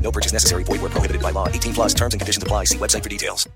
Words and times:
No 0.00 0.10
purchase 0.10 0.32
necessary. 0.32 0.64
Void 0.64 0.80
were 0.80 0.90
prohibited 0.90 1.22
by 1.22 1.30
law. 1.30 1.48
18 1.48 1.74
plus 1.74 1.94
terms 1.94 2.14
and 2.14 2.20
conditions 2.20 2.42
apply. 2.42 2.64
See 2.64 2.78
website 2.78 3.02
for 3.02 3.08
details. 3.08 3.46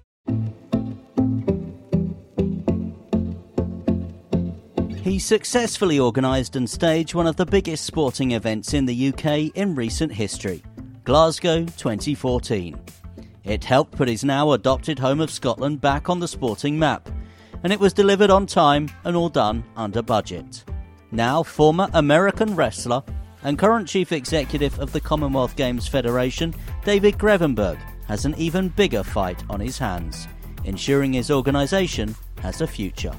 He 5.03 5.19
successfully 5.19 5.99
organised 5.99 6.55
and 6.55 6.71
staged 6.71 7.15
one 7.15 7.27
of 7.27 7.35
the 7.37 7.45
biggest 7.45 7.85
sporting 7.85 8.31
events 8.31 8.73
in 8.73 8.87
the 8.87 9.09
UK 9.09 9.55
in 9.57 9.75
recent 9.75 10.13
history 10.13 10.63
Glasgow 11.05 11.65
2014. 11.65 12.81
It 13.43 13.65
helped 13.65 13.97
put 13.97 14.09
his 14.09 14.23
now 14.23 14.53
adopted 14.53 15.01
home 15.01 15.21
of 15.21 15.31
Scotland 15.31 15.81
back 15.81 16.09
on 16.09 16.21
the 16.21 16.29
sporting 16.29 16.79
map, 16.79 17.11
and 17.65 17.73
it 17.73 17.81
was 17.81 17.93
delivered 17.93 18.31
on 18.31 18.47
time 18.47 18.89
and 19.05 19.17
all 19.17 19.29
done 19.29 19.65
under 19.77 20.01
budget. 20.01 20.65
Now, 21.11 21.43
former 21.43 21.89
American 21.93 22.55
wrestler 22.55 23.03
and 23.45 23.59
current 23.59 23.89
chief 23.89 24.13
executive 24.13 24.79
of 24.79 24.93
the 24.93 25.01
Commonwealth 25.01 25.57
Games 25.57 25.89
Federation, 25.89 26.55
David 26.85 27.19
Grevemberg, 27.19 27.79
has 28.07 28.25
an 28.25 28.35
even 28.37 28.69
bigger 28.69 29.03
fight 29.03 29.43
on 29.51 29.61
his 29.61 29.79
hands, 29.79 30.29
ensuring 30.65 31.13
his 31.13 31.31
organisation 31.31 32.15
has 32.41 32.61
a 32.61 32.67
future. 32.67 33.13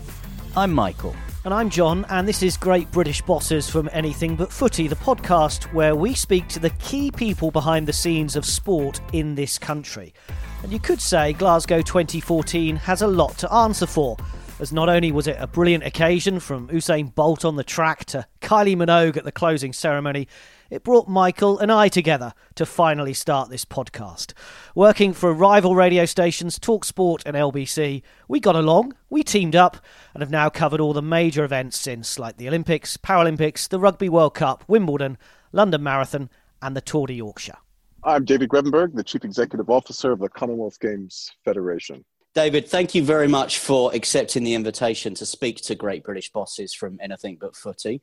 I'm 0.56 0.72
Michael. 0.72 1.16
And 1.46 1.54
I'm 1.54 1.70
John, 1.70 2.06
and 2.10 2.26
this 2.26 2.42
is 2.42 2.56
Great 2.56 2.90
British 2.92 3.22
Bosses 3.22 3.70
from 3.70 3.90
Anything 3.92 4.38
But 4.38 4.52
Footy, 4.52 4.88
the 4.88 4.96
podcast 4.96 5.64
where 5.74 5.96
we 5.96 6.14
speak 6.14 6.48
to 6.50 6.60
the 6.60 6.70
key 6.72 7.12
people 7.12 7.52
behind 7.52 7.86
the 7.86 7.92
scenes 7.92 8.38
of 8.38 8.46
sport 8.46 9.02
in 9.12 9.36
this 9.36 9.60
country. 9.60 10.14
And 10.62 10.72
you 10.72 10.80
could 10.80 11.02
say 11.02 11.34
Glasgow 11.34 11.82
2014 11.82 12.78
has 12.78 13.02
a 13.02 13.08
lot 13.08 13.38
to 13.40 13.52
answer 13.52 13.86
for, 13.86 14.16
as 14.64 14.72
not 14.72 14.88
only 14.88 15.12
was 15.12 15.28
it 15.28 15.36
a 15.40 15.46
brilliant 15.46 15.84
occasion 15.84 16.40
from 16.40 16.70
Usain 16.70 17.14
Bolt 17.14 17.44
on 17.44 17.58
the 17.58 17.66
track 17.66 18.06
to 18.06 18.26
Kylie 18.40 18.78
Minogue 18.78 19.18
at 19.18 19.26
the 19.26 19.32
closing 19.32 19.74
ceremony, 19.74 20.26
it 20.70 20.86
brought 20.86 21.10
Michael 21.10 21.60
and 21.60 21.70
I 21.70 21.90
together 21.90 22.34
to 22.56 22.66
finally 22.66 23.14
start 23.14 23.50
this 23.50 23.66
podcast. 23.66 24.32
Working 24.74 25.12
for 25.12 25.34
rival 25.34 25.76
radio 25.76 26.06
stations 26.06 26.60
Talksport 26.60 27.24
and 27.26 27.36
LBC, 27.36 28.04
we 28.30 28.40
got 28.40 28.56
along, 28.56 28.96
we 29.10 29.22
teamed 29.22 29.54
up, 29.54 29.84
and 30.14 30.22
have 30.22 30.32
now 30.32 30.48
covered 30.48 30.80
all 30.80 30.94
the 30.94 31.02
major 31.02 31.44
events 31.44 31.78
since, 31.78 32.18
like 32.18 32.38
the 32.38 32.48
Olympics, 32.48 32.96
Paralympics, 32.96 33.68
the 33.68 33.82
Rugby 33.82 34.08
World 34.08 34.34
Cup, 34.34 34.64
Wimbledon, 34.70 35.18
London 35.52 35.84
Marathon, 35.84 36.30
and 36.62 36.74
the 36.74 36.82
Tour 36.82 37.08
de 37.08 37.16
Yorkshire. 37.16 37.58
I'm 38.06 38.24
David 38.24 38.48
Grevemberg, 38.48 38.96
the 38.96 39.04
Chief 39.04 39.26
Executive 39.26 39.70
Officer 39.70 40.14
of 40.14 40.20
the 40.20 40.30
Commonwealth 40.30 40.80
Games 40.80 41.34
Federation. 41.44 42.06
David, 42.36 42.68
thank 42.68 42.96
you 42.96 43.04
very 43.04 43.28
much 43.28 43.60
for 43.60 43.94
accepting 43.94 44.44
the 44.44 44.56
invitation 44.56 45.14
to 45.14 45.26
speak 45.26 45.58
to 45.58 45.76
great 45.76 46.04
British 46.04 46.32
bosses 46.32 46.74
from 46.74 46.98
Anything 47.00 47.38
But 47.40 47.56
Footy. 47.56 48.02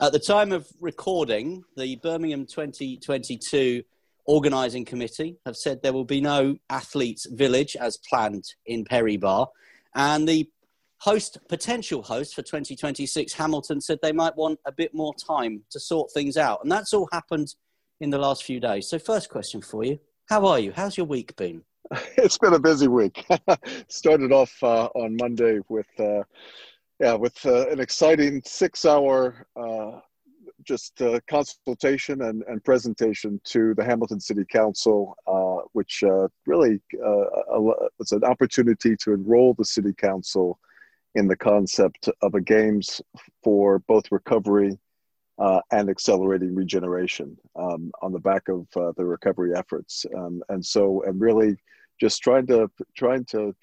At 0.00 0.12
the 0.12 0.18
time 0.18 0.50
of 0.50 0.66
recording, 0.80 1.62
the 1.76 1.96
Birmingham 1.96 2.46
2022 2.46 3.82
organising 4.24 4.86
committee 4.86 5.36
have 5.44 5.58
said 5.58 5.82
there 5.82 5.92
will 5.92 6.06
be 6.06 6.22
no 6.22 6.56
athletes 6.70 7.26
village 7.26 7.76
as 7.76 7.98
planned 8.08 8.44
in 8.64 8.82
Perry 8.82 9.18
Barr, 9.18 9.46
and 9.94 10.26
the 10.26 10.50
host, 11.00 11.36
potential 11.46 12.02
host 12.02 12.34
for 12.34 12.40
2026, 12.40 13.34
Hamilton, 13.34 13.82
said 13.82 13.98
they 14.00 14.10
might 14.10 14.36
want 14.36 14.58
a 14.64 14.72
bit 14.72 14.94
more 14.94 15.12
time 15.16 15.62
to 15.70 15.78
sort 15.78 16.10
things 16.12 16.38
out, 16.38 16.60
and 16.62 16.72
that's 16.72 16.94
all 16.94 17.10
happened 17.12 17.54
in 18.00 18.08
the 18.08 18.18
last 18.18 18.42
few 18.42 18.58
days. 18.58 18.88
So, 18.88 18.98
first 18.98 19.28
question 19.28 19.60
for 19.60 19.84
you: 19.84 19.98
How 20.30 20.46
are 20.46 20.58
you? 20.58 20.72
How's 20.72 20.96
your 20.96 21.04
week 21.04 21.36
been? 21.36 21.62
It's 22.18 22.38
been 22.38 22.54
a 22.54 22.58
busy 22.58 22.88
week. 22.88 23.24
Started 23.88 24.32
off 24.32 24.52
uh, 24.62 24.86
on 24.94 25.16
Monday 25.16 25.60
with. 25.68 25.86
Uh, 25.98 26.22
yeah, 26.98 27.12
with 27.12 27.44
uh, 27.44 27.68
an 27.68 27.78
exciting 27.78 28.40
six-hour 28.44 29.46
uh, 29.54 30.00
just 30.64 31.00
uh, 31.02 31.20
consultation 31.28 32.22
and, 32.22 32.42
and 32.48 32.64
presentation 32.64 33.38
to 33.44 33.74
the 33.74 33.84
Hamilton 33.84 34.18
City 34.18 34.44
Council, 34.50 35.14
uh, 35.26 35.66
which 35.72 36.02
uh, 36.02 36.26
really 36.46 36.80
uh, 36.94 37.60
was 37.98 38.12
an 38.12 38.24
opportunity 38.24 38.96
to 38.96 39.12
enroll 39.12 39.52
the 39.54 39.64
City 39.64 39.92
Council 39.92 40.58
in 41.14 41.28
the 41.28 41.36
concept 41.36 42.08
of 42.22 42.34
a 42.34 42.40
games 42.40 43.02
for 43.44 43.80
both 43.80 44.10
recovery 44.10 44.78
and 45.70 45.90
accelerating 45.90 46.54
regeneration 46.54 47.36
um, 47.56 47.92
on 48.00 48.10
the 48.10 48.18
back 48.18 48.48
of 48.48 48.66
the 48.96 49.04
recovery 49.04 49.54
efforts, 49.54 50.06
um, 50.16 50.42
and 50.48 50.64
so 50.64 51.02
and 51.02 51.20
really 51.20 51.58
just 52.00 52.22
trying 52.22 52.46
to 52.46 52.70
trying 52.96 53.24
to 53.26 53.54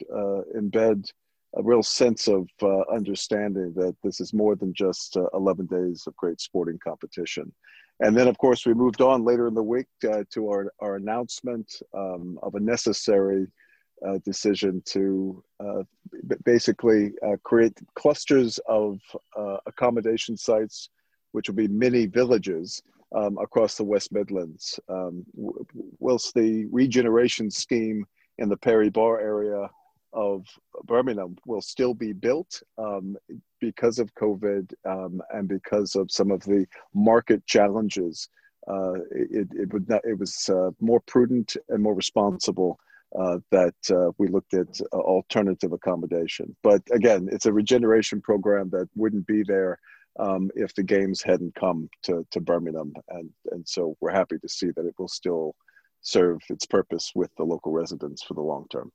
embed 0.56 1.10
a 1.56 1.64
real 1.64 1.84
sense 1.84 2.28
of 2.28 2.48
uh, 2.62 2.82
understanding 2.92 3.74
that 3.76 3.96
this 4.04 4.20
is 4.20 4.34
more 4.34 4.56
than 4.56 4.74
just 4.74 5.18
uh, 5.18 5.26
11 5.34 5.68
days 5.68 6.04
of 6.08 6.16
great 6.16 6.42
sporting 6.42 6.80
competition. 6.84 7.52
And 8.00 8.18
then, 8.18 8.28
of 8.28 8.38
course, 8.40 8.66
we 8.66 8.74
moved 8.74 9.02
on 9.02 9.24
later 9.24 9.48
in 9.48 9.54
the 9.54 9.62
week 9.62 9.86
uh, 10.12 10.24
to 10.32 10.50
our, 10.50 10.74
our 10.80 10.96
announcement 10.96 11.72
um, 11.94 12.40
of 12.42 12.56
a 12.56 12.60
necessary 12.60 13.48
uh, 14.06 14.18
decision 14.26 14.82
to 14.86 15.44
uh, 15.64 15.84
basically 16.44 17.12
uh, 17.26 17.38
create 17.44 17.78
clusters 17.96 18.60
of 18.68 19.00
accommodation 19.68 20.36
sites, 20.36 20.90
which 21.34 21.48
will 21.48 21.56
be 21.56 21.68
mini 21.68 22.08
villages 22.08 22.82
um, 23.16 23.38
across 23.38 23.76
the 23.76 23.84
West 23.84 24.12
Midlands. 24.12 24.80
Um, 24.90 25.24
whilst 26.00 26.34
the 26.34 26.66
regeneration 26.72 27.52
scheme 27.52 28.06
in 28.38 28.50
the 28.50 28.58
Perry 28.58 28.90
Barr 28.90 29.20
area 29.20 29.70
of 30.14 30.46
Birmingham 30.86 31.36
will 31.46 31.62
still 31.62 31.94
be 31.94 32.14
built 32.14 32.62
um, 32.78 33.18
because 33.60 34.00
of 34.00 34.14
COVID 34.16 34.74
um, 34.86 35.22
and 35.34 35.48
because 35.48 35.96
of 35.96 36.12
some 36.12 36.32
of 36.32 36.42
the 36.44 36.66
market 36.94 37.46
challenges. 37.46 38.30
Uh, 38.68 38.94
it, 39.12 39.48
it, 39.52 39.74
would 39.74 39.90
not, 39.90 40.02
it 40.06 40.18
was 40.18 40.50
uh, 40.50 40.70
more 40.80 41.02
prudent 41.02 41.58
and 41.70 41.84
more 41.84 41.96
responsible 41.96 42.80
uh, 43.20 43.38
that 43.52 43.76
uh, 43.92 44.12
we 44.18 44.28
looked 44.28 44.54
at 44.54 44.80
alternative 44.94 45.74
accommodation. 45.74 46.56
But 46.64 46.82
again, 46.92 47.28
it's 47.32 47.46
a 47.46 47.54
regeneration 47.54 48.22
program 48.22 48.70
that 48.70 48.88
wouldn't 48.96 49.28
be 49.28 49.44
there 49.44 49.80
um, 50.20 50.50
if 50.56 50.74
the 50.76 50.84
games 50.84 51.22
hadn't 51.22 51.56
come 51.56 51.90
to, 52.04 52.26
to 52.32 52.40
Birmingham. 52.40 52.94
And, 53.10 53.30
and 53.52 53.68
so 53.68 53.98
we're 54.00 54.12
happy 54.12 54.38
to 54.40 54.50
see 54.50 54.72
that 54.76 54.86
it 54.86 54.96
will 54.98 55.08
still 55.08 55.56
serve 56.04 56.42
its 56.50 56.66
purpose 56.66 57.12
with 57.16 57.34
the 57.36 57.44
local 57.44 57.72
residents 57.72 58.22
for 58.22 58.36
the 58.36 58.42
long 58.42 58.68
term. 58.70 58.92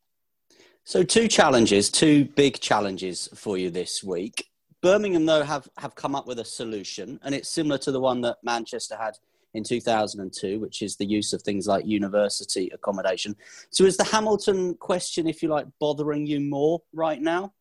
So, 0.85 1.03
two 1.03 1.29
challenges, 1.29 1.91
two 1.91 2.25
big 2.25 2.61
challenges 2.61 3.29
for 3.35 3.59
you 3.59 3.71
this 3.71 4.03
week. 4.05 4.47
Birmingham, 4.81 5.27
though, 5.27 5.43
have, 5.43 5.69
have 5.79 5.95
come 5.97 6.15
up 6.15 6.27
with 6.27 6.39
a 6.39 6.45
solution, 6.45 7.19
and 7.23 7.35
it's 7.35 7.49
similar 7.49 7.79
to 7.79 7.91
the 7.91 8.01
one 8.01 8.21
that 8.21 8.37
Manchester 8.45 8.97
had 8.97 9.19
in 9.55 9.65
2002, 9.65 10.61
which 10.61 10.83
is 10.83 10.97
the 10.97 11.05
use 11.05 11.33
of 11.33 11.43
things 11.43 11.67
like 11.67 11.85
university 11.85 12.71
accommodation. 12.73 13.35
So 13.71 13.85
is 13.85 13.97
the 13.97 14.05
Hamilton 14.05 14.75
question, 14.75 15.27
if 15.27 15.43
you 15.43 15.49
like, 15.49 15.67
bothering 15.81 16.27
you 16.27 16.41
more 16.41 16.81
right 16.93 17.21
now? 17.21 17.53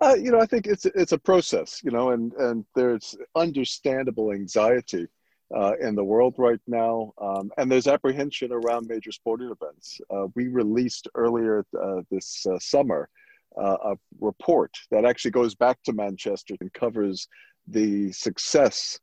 Uh, 0.00 0.14
you 0.14 0.30
know, 0.30 0.40
I 0.40 0.46
think 0.46 0.66
it's 0.66 0.86
it's 0.86 1.12
a 1.12 1.18
process, 1.18 1.82
you 1.84 1.90
know, 1.90 2.10
and 2.10 2.32
and 2.34 2.64
there's 2.74 3.16
understandable 3.34 4.32
anxiety 4.32 5.06
uh, 5.54 5.72
in 5.80 5.94
the 5.94 6.04
world 6.04 6.34
right 6.38 6.60
now, 6.66 7.12
um, 7.20 7.50
and 7.58 7.70
there's 7.70 7.86
apprehension 7.86 8.52
around 8.52 8.86
major 8.86 9.12
sporting 9.12 9.50
events. 9.50 10.00
Uh, 10.10 10.26
we 10.34 10.48
released 10.48 11.08
earlier 11.14 11.64
uh, 11.80 12.02
this 12.10 12.46
uh, 12.46 12.58
summer 12.58 13.08
uh, 13.60 13.76
a 13.84 13.94
report 14.20 14.70
that 14.90 15.04
actually 15.04 15.32
goes 15.32 15.54
back 15.56 15.82
to 15.82 15.92
Manchester 15.92 16.54
and 16.60 16.72
covers 16.72 17.26
the 17.66 18.12
success 18.12 18.98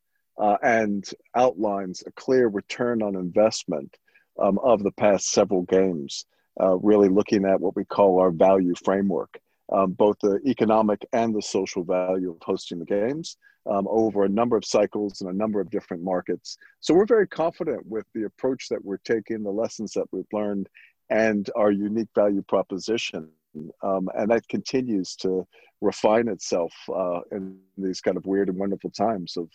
and 0.61 1.09
outlines 1.35 2.03
a 2.05 2.11
clear 2.11 2.47
return 2.47 3.01
on 3.01 3.15
investment 3.15 3.97
um, 4.39 4.57
of 4.59 4.83
the 4.83 4.91
past 4.91 5.31
several 5.31 5.63
games. 5.63 6.25
really 6.81 7.09
looking 7.09 7.43
at 7.43 7.59
what 7.59 7.75
we 7.75 7.83
call 7.83 8.19
our 8.19 8.31
value 8.31 8.73
framework 8.85 9.37
um, 9.71 9.91
both 9.93 10.17
the 10.19 10.39
economic 10.45 11.05
and 11.13 11.33
the 11.33 11.41
social 11.41 11.83
value 11.83 12.31
of 12.31 12.37
hosting 12.41 12.79
the 12.79 12.85
games 12.85 13.37
um, 13.69 13.87
over 13.89 14.23
a 14.23 14.29
number 14.29 14.55
of 14.55 14.65
cycles 14.65 15.21
in 15.21 15.27
a 15.27 15.33
number 15.33 15.59
of 15.59 15.69
different 15.69 16.03
markets. 16.03 16.57
So 16.79 16.93
we're 16.93 17.05
very 17.05 17.27
confident 17.27 17.85
with 17.85 18.05
the 18.13 18.23
approach 18.23 18.69
that 18.69 18.83
we're 18.83 18.97
taking, 18.97 19.43
the 19.43 19.51
lessons 19.51 19.91
that 19.93 20.05
we've 20.11 20.25
learned, 20.31 20.69
and 21.09 21.49
our 21.55 21.71
unique 21.71 22.09
value 22.15 22.41
proposition. 22.41 23.29
Um, 23.81 24.09
and 24.13 24.29
that 24.29 24.47
continues 24.47 25.15
to 25.17 25.47
refine 25.81 26.27
itself 26.27 26.73
uh, 26.93 27.21
in 27.31 27.57
these 27.77 28.01
kind 28.01 28.17
of 28.17 28.25
weird 28.25 28.49
and 28.49 28.57
wonderful 28.57 28.91
times 28.91 29.35
of 29.37 29.49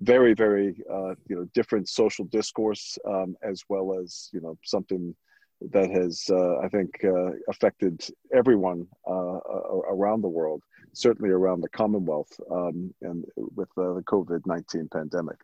very, 0.00 0.34
very 0.34 0.76
uh, 0.92 1.14
you 1.26 1.36
know 1.36 1.48
different 1.54 1.88
social 1.88 2.26
discourse 2.26 2.98
um, 3.08 3.34
as 3.42 3.62
well 3.68 3.98
as 3.98 4.28
you 4.32 4.40
know 4.40 4.58
something 4.62 5.14
that 5.60 5.90
has, 5.90 6.28
uh, 6.30 6.58
I 6.58 6.68
think, 6.68 7.02
uh, 7.04 7.30
affected 7.48 8.06
everyone 8.32 8.86
uh, 9.08 9.12
around 9.12 10.22
the 10.22 10.28
world, 10.28 10.62
certainly 10.92 11.30
around 11.30 11.62
the 11.62 11.68
Commonwealth, 11.68 12.38
um, 12.50 12.94
and 13.02 13.24
with 13.36 13.68
the 13.76 14.02
COVID 14.06 14.46
19 14.46 14.88
pandemic. 14.92 15.36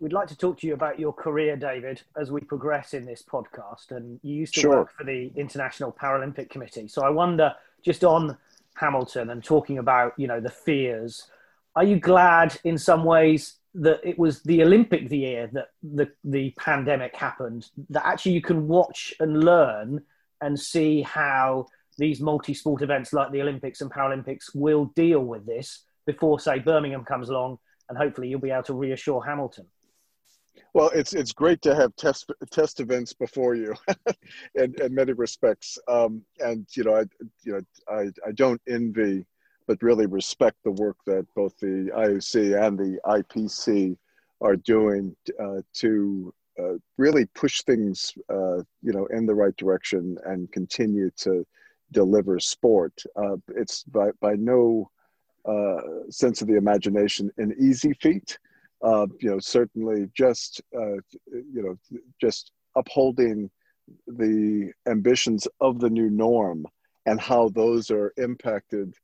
We'd 0.00 0.12
like 0.12 0.28
to 0.28 0.36
talk 0.36 0.58
to 0.58 0.66
you 0.66 0.74
about 0.74 0.98
your 0.98 1.12
career, 1.12 1.56
David, 1.56 2.02
as 2.20 2.32
we 2.32 2.40
progress 2.40 2.92
in 2.92 3.04
this 3.04 3.22
podcast. 3.22 3.92
And 3.92 4.18
you 4.24 4.34
used 4.34 4.54
to 4.54 4.60
sure. 4.60 4.78
work 4.78 4.92
for 4.92 5.04
the 5.04 5.30
International 5.36 5.92
Paralympic 5.92 6.50
Committee. 6.50 6.88
So 6.88 7.02
I 7.02 7.10
wonder, 7.10 7.54
just 7.84 8.02
on 8.02 8.36
Hamilton 8.74 9.30
and 9.30 9.44
talking 9.44 9.78
about, 9.78 10.14
you 10.16 10.26
know, 10.26 10.40
the 10.40 10.50
fears, 10.50 11.28
are 11.76 11.84
you 11.84 12.00
glad 12.00 12.58
in 12.64 12.78
some 12.78 13.04
ways 13.04 13.54
that 13.74 14.00
it 14.04 14.18
was 14.18 14.42
the 14.42 14.62
Olympic 14.62 15.08
the 15.08 15.18
year 15.18 15.50
that 15.52 15.68
the 15.82 16.10
the 16.24 16.50
pandemic 16.58 17.16
happened. 17.16 17.68
That 17.90 18.06
actually 18.06 18.32
you 18.32 18.42
can 18.42 18.68
watch 18.68 19.14
and 19.20 19.42
learn 19.42 20.02
and 20.40 20.58
see 20.58 21.02
how 21.02 21.66
these 21.98 22.20
multi-sport 22.20 22.82
events 22.82 23.12
like 23.12 23.30
the 23.32 23.42
Olympics 23.42 23.80
and 23.80 23.90
Paralympics 23.90 24.54
will 24.54 24.86
deal 24.96 25.20
with 25.20 25.46
this 25.46 25.84
before, 26.06 26.40
say, 26.40 26.58
Birmingham 26.58 27.04
comes 27.04 27.28
along, 27.28 27.58
and 27.88 27.96
hopefully 27.96 28.28
you'll 28.28 28.40
be 28.40 28.50
able 28.50 28.62
to 28.64 28.74
reassure 28.74 29.22
Hamilton. 29.22 29.66
Well, 30.74 30.90
it's 30.94 31.12
it's 31.12 31.32
great 31.32 31.60
to 31.62 31.74
have 31.74 31.94
test 31.96 32.30
test 32.50 32.80
events 32.80 33.12
before 33.12 33.54
you, 33.54 33.74
in, 34.54 34.74
in 34.82 34.94
many 34.94 35.12
respects. 35.12 35.78
Um, 35.86 36.22
and 36.40 36.66
you 36.74 36.84
know, 36.84 36.96
I 36.96 37.04
you 37.42 37.52
know 37.52 37.60
I 37.88 38.10
I 38.26 38.32
don't 38.32 38.60
envy 38.68 39.26
but 39.66 39.82
really 39.82 40.06
respect 40.06 40.56
the 40.64 40.72
work 40.72 40.96
that 41.06 41.26
both 41.34 41.58
the 41.58 41.90
IOC 41.94 42.66
and 42.66 42.78
the 42.78 42.98
IPC 43.04 43.96
are 44.40 44.56
doing 44.56 45.14
uh, 45.40 45.62
to 45.74 46.34
uh, 46.58 46.74
really 46.98 47.26
push 47.34 47.62
things, 47.62 48.12
uh, 48.28 48.58
you 48.82 48.92
know, 48.92 49.06
in 49.06 49.24
the 49.24 49.34
right 49.34 49.56
direction 49.56 50.18
and 50.26 50.52
continue 50.52 51.10
to 51.16 51.46
deliver 51.92 52.38
sport. 52.38 52.92
Uh, 53.16 53.36
it's 53.56 53.84
by 53.84 54.10
by 54.20 54.34
no 54.34 54.90
uh, 55.46 55.80
sense 56.10 56.42
of 56.42 56.48
the 56.48 56.56
imagination 56.56 57.30
an 57.38 57.54
easy 57.58 57.92
feat. 57.94 58.38
Uh, 58.82 59.06
you 59.20 59.30
know, 59.30 59.38
certainly 59.38 60.10
just 60.14 60.60
you 60.72 61.62
know 61.62 61.78
just 62.20 62.52
upholding 62.76 63.50
the 64.06 64.72
ambitions 64.86 65.46
of 65.60 65.78
the 65.80 65.90
new 65.90 66.10
norm 66.10 66.66
and 67.06 67.20
how 67.20 67.48
those 67.50 67.90
are 67.90 68.12
impacted 68.16 68.94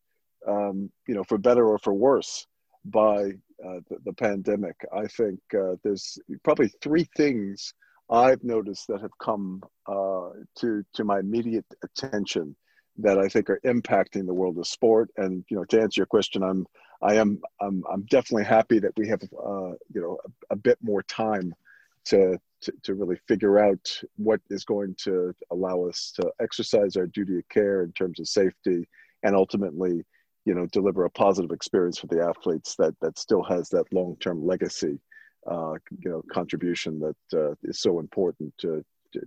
um, 0.46 0.90
you 1.06 1.14
know, 1.14 1.24
for 1.24 1.38
better 1.38 1.66
or 1.66 1.78
for 1.78 1.92
worse, 1.92 2.46
by 2.84 3.32
uh, 3.64 3.80
the, 3.88 3.98
the, 4.04 4.12
pandemic. 4.12 4.76
I 4.94 5.06
think 5.06 5.40
uh, 5.54 5.74
there's 5.82 6.18
probably 6.44 6.70
three 6.80 7.08
things 7.16 7.74
I've 8.10 8.42
noticed 8.44 8.86
that 8.88 9.00
have 9.00 9.16
come 9.20 9.62
uh, 9.86 10.30
to 10.60 10.84
to 10.94 11.04
my 11.04 11.18
immediate 11.18 11.66
attention 11.82 12.56
that 12.98 13.18
I 13.18 13.28
think 13.28 13.48
are 13.48 13.60
impacting 13.64 14.26
the 14.26 14.34
world 14.34 14.58
of 14.58 14.66
sport. 14.66 15.10
And 15.16 15.44
you 15.48 15.56
know, 15.56 15.64
to 15.64 15.80
answer 15.80 16.00
your 16.00 16.06
question, 16.06 16.42
I'm 16.42 16.66
I 17.02 17.14
am 17.14 17.40
I'm, 17.60 17.84
I'm 17.90 18.02
definitely 18.02 18.44
happy 18.44 18.78
that 18.80 18.92
we 18.96 19.08
have 19.08 19.22
uh, 19.22 19.72
you 19.92 20.00
know 20.00 20.18
a, 20.24 20.54
a, 20.54 20.56
bit 20.56 20.78
more 20.82 21.02
time 21.02 21.54
to, 22.06 22.38
to 22.62 22.72
to 22.82 22.94
really 22.94 23.18
figure 23.28 23.58
out 23.58 24.00
what 24.16 24.40
is 24.50 24.64
going 24.64 24.94
to 25.04 25.34
allow 25.50 25.82
us 25.82 26.12
to 26.16 26.30
exercise 26.40 26.96
our 26.96 27.06
duty 27.06 27.38
of 27.38 27.48
care 27.48 27.82
in 27.82 27.92
terms 27.92 28.18
of 28.18 28.28
safety 28.28 28.88
and 29.22 29.34
ultimately 29.34 30.04
you 30.44 30.54
know 30.54 30.66
deliver 30.66 31.04
a 31.04 31.10
positive 31.10 31.50
experience 31.50 31.98
for 31.98 32.06
the 32.06 32.22
athletes 32.22 32.74
that 32.76 32.94
that 33.00 33.18
still 33.18 33.42
has 33.42 33.68
that 33.68 33.92
long 33.92 34.16
term 34.20 34.44
legacy 34.46 34.98
uh, 35.50 35.74
you 36.02 36.10
know 36.10 36.22
contribution 36.32 37.00
that 37.00 37.38
uh, 37.38 37.54
is 37.62 37.80
so 37.80 37.98
important 37.98 38.52
to 38.58 38.84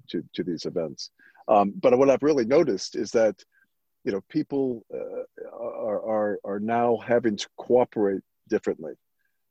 to, 0.08 0.24
to 0.34 0.44
these 0.44 0.66
events. 0.66 1.10
Um, 1.48 1.74
but 1.82 1.98
what 1.98 2.10
I've 2.10 2.24
really 2.24 2.46
noticed 2.46 2.96
is 2.96 3.12
that 3.12 3.44
you 4.04 4.12
know 4.12 4.22
people 4.30 4.86
uh, 4.94 5.58
are, 5.58 6.02
are 6.02 6.40
are 6.44 6.60
now 6.60 6.98
having 6.98 7.38
to 7.38 7.48
cooperate 7.58 8.22
differently. 8.50 8.94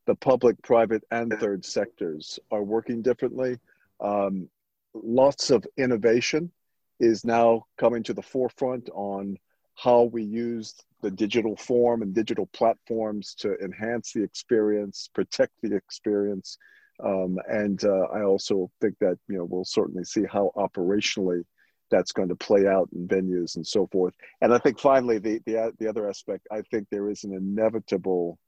The 0.06 0.14
public, 0.14 0.60
private, 0.62 1.02
and 1.10 1.32
third 1.38 1.64
sectors 1.64 2.38
are 2.50 2.62
working 2.62 3.02
differently. 3.02 3.58
Um, 4.00 4.48
lots 4.94 5.50
of 5.50 5.64
innovation 5.76 6.50
is 6.98 7.24
now 7.24 7.64
coming 7.78 8.02
to 8.04 8.14
the 8.14 8.22
forefront 8.22 8.88
on 8.92 9.36
how 9.76 10.04
we 10.04 10.22
use 10.22 10.74
the 11.02 11.10
digital 11.10 11.56
form 11.56 12.02
and 12.02 12.14
digital 12.14 12.46
platforms 12.52 13.34
to 13.34 13.56
enhance 13.58 14.12
the 14.12 14.22
experience, 14.22 15.08
protect 15.14 15.52
the 15.62 15.74
experience. 15.74 16.58
Um, 17.02 17.38
and 17.48 17.82
uh, 17.84 18.06
I 18.12 18.22
also 18.22 18.70
think 18.80 18.96
that 19.00 19.18
you 19.28 19.38
know 19.38 19.44
we'll 19.44 19.64
certainly 19.64 20.04
see 20.04 20.24
how 20.30 20.52
operationally 20.56 21.44
that's 21.90 22.12
going 22.12 22.28
to 22.28 22.36
play 22.36 22.66
out 22.66 22.88
in 22.94 23.08
venues 23.08 23.56
and 23.56 23.66
so 23.66 23.88
forth. 23.90 24.14
And 24.40 24.52
I 24.54 24.58
think 24.58 24.78
finally 24.78 25.18
the 25.18 25.40
the 25.46 25.72
the 25.78 25.88
other 25.88 26.08
aspect, 26.08 26.46
I 26.50 26.62
think 26.70 26.88
there 26.90 27.10
is 27.10 27.24
an 27.24 27.32
inevitable 27.32 28.38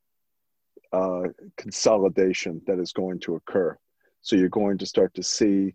uh, 0.92 1.22
consolidation 1.56 2.60
that 2.66 2.78
is 2.78 2.92
going 2.92 3.20
to 3.20 3.36
occur. 3.36 3.76
So 4.20 4.36
you're 4.36 4.48
going 4.48 4.78
to 4.78 4.86
start 4.86 5.14
to 5.14 5.22
see 5.22 5.74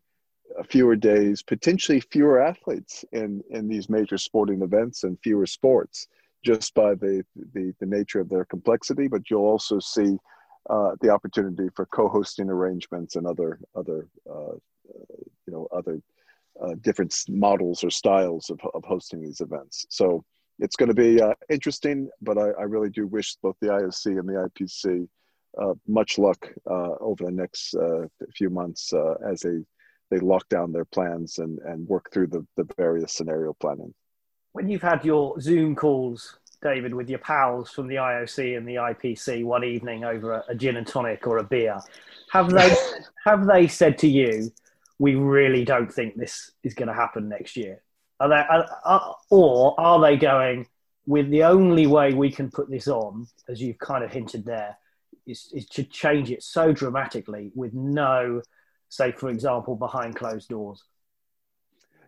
fewer 0.70 0.96
days, 0.96 1.42
potentially 1.42 2.00
fewer 2.00 2.42
athletes 2.42 3.06
in 3.12 3.44
in 3.50 3.68
these 3.68 3.90
major 3.90 4.18
sporting 4.18 4.62
events 4.62 5.04
and 5.04 5.20
fewer 5.22 5.46
sports 5.46 6.08
just 6.44 6.74
by 6.74 6.94
the, 6.96 7.26
the, 7.54 7.74
the 7.80 7.86
nature 7.86 8.20
of 8.20 8.30
their 8.30 8.46
complexity, 8.46 9.08
but 9.08 9.30
you'll 9.30 9.42
also 9.42 9.80
see 9.80 10.18
uh, 10.70 10.92
the 11.02 11.10
opportunity 11.10 11.70
for 11.76 11.86
co-hosting 11.88 12.50
arrangements 12.50 13.16
and 13.16 13.26
other 13.26 13.60
other 13.76 14.08
uh, 14.30 14.56
you 15.46 15.54
know 15.54 15.68
other 15.74 16.02
uh, 16.62 16.74
different 16.82 17.16
models 17.30 17.84
or 17.84 17.90
styles 17.90 18.50
of, 18.50 18.60
of 18.74 18.84
hosting 18.84 19.22
these 19.22 19.42
events. 19.42 19.86
So 19.90 20.26
it's 20.60 20.76
going 20.76 20.90
to 20.90 20.96
be 20.96 21.22
uh, 21.22 21.36
interesting, 21.50 22.10
but 22.22 22.38
I, 22.38 22.50
I, 22.50 22.64
really 22.64 22.90
do 22.90 23.06
wish 23.06 23.36
both 23.44 23.56
the 23.62 23.68
IOC 23.68 24.20
and 24.20 24.28
the 24.28 24.50
IPC 24.50 25.08
uh, 25.62 25.74
much 25.88 26.18
luck 26.18 26.48
uh, 26.70 26.96
over 27.00 27.26
the 27.26 27.32
next 27.32 27.76
few 28.36 28.50
months 28.50 28.92
as 29.30 29.42
they 29.42 29.60
they 30.10 30.20
lock 30.20 30.48
down 30.50 30.72
their 30.72 30.86
plans 30.86 31.38
and, 31.40 31.60
and 31.60 31.88
work 31.88 32.12
through 32.12 32.28
the, 32.28 32.46
the 32.56 32.68
various 32.78 33.14
scenario 33.14 33.54
planning 33.54 33.94
when 34.58 34.70
you've 34.70 34.82
had 34.82 35.06
your 35.06 35.40
Zoom 35.40 35.76
calls, 35.76 36.40
David, 36.64 36.92
with 36.92 37.12
your 37.12 37.20
pals 37.20 37.70
from 37.70 37.88
the 37.88 37.98
IOC 37.98 38.58
and 38.58 38.68
the 38.68 38.76
IPC 38.76 39.46
one 39.46 39.64
evening 39.64 40.04
over 40.04 40.34
a, 40.34 40.44
a 40.50 40.56
gin 40.56 40.78
and 40.78 40.88
tonic 40.88 41.28
or 41.28 41.38
a 41.38 41.44
beer, 41.44 41.80
have 42.32 42.50
they 42.50 42.76
have 43.26 43.46
they 43.46 43.68
said 43.68 44.00
to 44.00 44.08
you, 44.08 44.52
"We 44.98 45.14
really 45.14 45.64
don't 45.64 45.94
think 45.94 46.16
this 46.16 46.50
is 46.64 46.74
going 46.74 46.88
to 46.88 46.94
happen 46.96 47.30
next 47.30 47.56
year"? 47.56 47.84
Are 48.20 48.30
they, 48.30 48.36
are, 48.36 48.68
are, 48.84 49.16
or 49.30 49.80
are 49.80 50.02
they 50.02 50.18
going 50.18 50.66
with 51.06 51.30
the 51.30 51.44
only 51.44 51.86
way 51.86 52.16
we 52.16 52.32
can 52.32 52.50
put 52.50 52.68
this 52.68 52.88
on, 52.88 53.28
as 53.48 53.62
you've 53.62 53.78
kind 53.78 54.04
of 54.04 54.12
hinted 54.12 54.44
there, 54.44 54.76
is, 55.28 55.52
is 55.54 55.68
to 55.68 55.84
change 55.84 56.32
it 56.32 56.42
so 56.42 56.74
dramatically 56.74 57.52
with 57.54 57.76
no, 57.76 58.42
say, 58.90 59.12
for 59.12 59.30
example, 59.30 59.76
behind 59.76 60.16
closed 60.16 60.50
doors? 60.50 60.84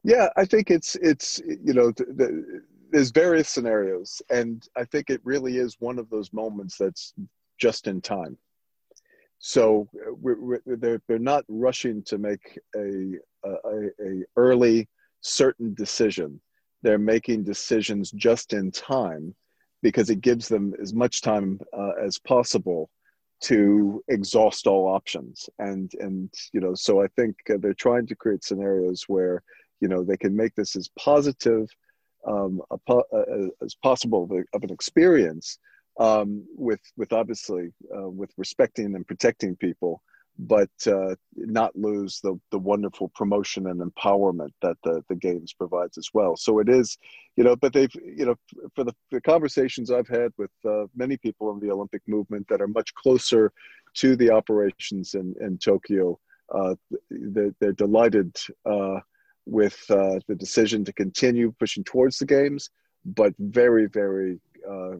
Yeah, 0.03 0.29
I 0.37 0.45
think 0.45 0.71
it's 0.71 0.95
it's 0.95 1.39
you 1.39 1.73
know 1.73 1.91
the, 1.91 2.05
the, 2.05 2.61
there's 2.91 3.11
various 3.11 3.49
scenarios, 3.49 4.21
and 4.29 4.65
I 4.75 4.85
think 4.85 5.09
it 5.09 5.21
really 5.23 5.57
is 5.57 5.75
one 5.79 5.99
of 5.99 6.09
those 6.09 6.31
moments 6.33 6.77
that's 6.77 7.13
just 7.57 7.87
in 7.87 8.01
time. 8.01 8.37
So 9.39 9.87
we're, 9.93 10.39
we're, 10.39 10.61
they're 10.65 11.01
they're 11.07 11.19
not 11.19 11.45
rushing 11.47 12.03
to 12.03 12.17
make 12.17 12.59
a, 12.75 13.15
a 13.45 13.87
a 14.01 14.23
early 14.37 14.87
certain 15.21 15.73
decision. 15.73 16.39
They're 16.81 16.97
making 16.97 17.43
decisions 17.43 18.11
just 18.11 18.53
in 18.53 18.71
time 18.71 19.35
because 19.81 20.09
it 20.09 20.21
gives 20.21 20.47
them 20.47 20.73
as 20.81 20.93
much 20.93 21.21
time 21.21 21.59
uh, 21.77 21.91
as 22.01 22.17
possible 22.19 22.89
to 23.41 24.03
exhaust 24.07 24.67
all 24.67 24.87
options. 24.87 25.49
And 25.59 25.91
and 25.99 26.33
you 26.53 26.59
know 26.59 26.73
so 26.75 27.01
i 27.01 27.07
think 27.15 27.35
they're 27.45 27.73
trying 27.73 28.07
to 28.07 28.15
create 28.15 28.43
scenarios 28.43 29.05
where 29.07 29.43
you 29.81 29.87
know 29.87 30.03
they 30.03 30.17
can 30.17 30.35
make 30.35 30.55
this 30.55 30.75
as 30.75 30.89
positive 30.97 31.67
um, 32.27 32.61
a, 32.71 32.93
a, 33.13 33.47
as 33.63 33.75
possible 33.75 34.25
of, 34.25 34.31
a, 34.31 34.43
of 34.53 34.63
an 34.63 34.71
experience 34.71 35.57
um, 35.99 36.45
with 36.55 36.81
with 36.97 37.13
obviously 37.13 37.71
uh, 37.95 38.09
with 38.09 38.31
respecting 38.37 38.95
and 38.95 39.07
protecting 39.07 39.55
people 39.55 40.01
but 40.39 40.69
uh, 40.87 41.13
not 41.35 41.75
lose 41.75 42.21
the, 42.21 42.39
the 42.49 42.57
wonderful 42.57 43.09
promotion 43.09 43.67
and 43.67 43.81
empowerment 43.81 44.51
that 44.61 44.77
the, 44.85 45.03
the 45.09 45.15
games 45.15 45.51
provides 45.51 45.97
as 45.97 46.09
well. 46.13 46.37
So 46.37 46.59
it 46.59 46.69
is, 46.69 46.97
you 47.35 47.43
know, 47.43 47.57
but 47.57 47.73
they've, 47.73 47.93
you 47.95 48.25
know, 48.25 48.35
for 48.73 48.85
the, 48.85 48.95
the 49.11 49.19
conversations 49.19 49.91
I've 49.91 50.07
had 50.07 50.31
with 50.37 50.51
uh, 50.65 50.85
many 50.95 51.17
people 51.17 51.51
in 51.51 51.59
the 51.59 51.71
Olympic 51.71 52.01
movement 52.07 52.47
that 52.47 52.61
are 52.61 52.69
much 52.69 52.93
closer 52.93 53.51
to 53.95 54.15
the 54.15 54.31
operations 54.31 55.13
in, 55.13 55.35
in 55.41 55.57
Tokyo, 55.57 56.17
uh, 56.55 56.75
they're, 57.11 57.53
they're, 57.59 57.73
delighted 57.73 58.33
uh, 58.65 59.01
with 59.45 59.83
uh, 59.89 60.19
the 60.27 60.35
decision 60.35 60.85
to 60.85 60.93
continue 60.93 61.53
pushing 61.59 61.83
towards 61.83 62.17
the 62.17 62.25
games, 62.25 62.69
but 63.03 63.33
very, 63.39 63.87
very, 63.87 64.39
uh, 64.67 64.91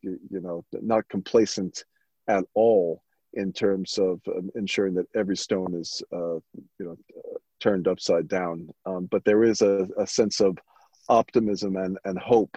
you, 0.00 0.18
you 0.30 0.40
know, 0.40 0.64
not 0.80 1.06
complacent 1.10 1.84
at 2.26 2.44
all 2.54 3.02
in 3.34 3.52
terms 3.52 3.98
of 3.98 4.20
um, 4.28 4.50
ensuring 4.54 4.94
that 4.94 5.06
every 5.14 5.36
stone 5.36 5.74
is 5.74 6.02
uh, 6.12 6.34
you 6.78 6.80
know 6.80 6.96
turned 7.60 7.88
upside 7.88 8.28
down. 8.28 8.68
Um, 8.86 9.06
but 9.10 9.24
there 9.24 9.44
is 9.44 9.62
a, 9.62 9.86
a, 9.98 10.06
sense 10.06 10.40
of 10.40 10.58
optimism 11.08 11.76
and 11.76 11.98
and 12.04 12.18
hope, 12.18 12.56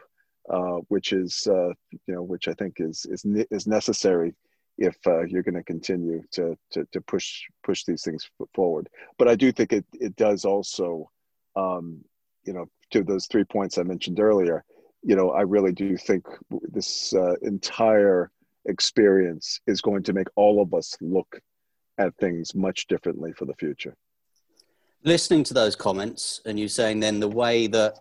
uh, 0.49 0.79
which 0.87 1.13
is 1.13 1.47
uh, 1.49 1.69
you 2.07 2.15
know 2.15 2.23
which 2.23 2.47
I 2.47 2.53
think 2.53 2.75
is 2.79 3.05
is 3.09 3.25
is 3.51 3.67
necessary 3.67 4.33
if 4.77 4.95
uh, 5.05 5.23
you're 5.23 5.43
going 5.43 5.55
to 5.55 5.63
continue 5.63 6.23
to, 6.31 6.57
to 6.71 6.85
to 6.91 7.01
push 7.01 7.41
push 7.63 7.83
these 7.83 8.03
things 8.03 8.29
forward. 8.55 8.89
But 9.17 9.27
I 9.27 9.35
do 9.35 9.51
think 9.51 9.73
it 9.73 9.85
it 9.93 10.15
does 10.15 10.45
also 10.45 11.09
um, 11.55 12.03
you 12.43 12.53
know 12.53 12.65
to 12.91 13.03
those 13.03 13.27
three 13.27 13.43
points 13.43 13.77
I 13.77 13.83
mentioned 13.83 14.19
earlier. 14.19 14.63
You 15.03 15.15
know, 15.15 15.31
I 15.31 15.41
really 15.41 15.71
do 15.71 15.97
think 15.97 16.25
this 16.71 17.13
uh, 17.13 17.33
entire 17.41 18.31
experience 18.65 19.59
is 19.67 19.81
going 19.81 20.03
to 20.03 20.13
make 20.13 20.27
all 20.35 20.61
of 20.61 20.73
us 20.73 20.95
look 21.01 21.39
at 21.97 22.15
things 22.17 22.55
much 22.55 22.87
differently 22.87 23.33
for 23.33 23.45
the 23.45 23.53
future. 23.55 23.95
Listening 25.03 25.43
to 25.45 25.53
those 25.53 25.75
comments, 25.75 26.41
and 26.45 26.59
you 26.59 26.67
saying 26.67 26.99
then 26.99 27.19
the 27.19 27.27
way 27.27 27.67
that 27.67 27.95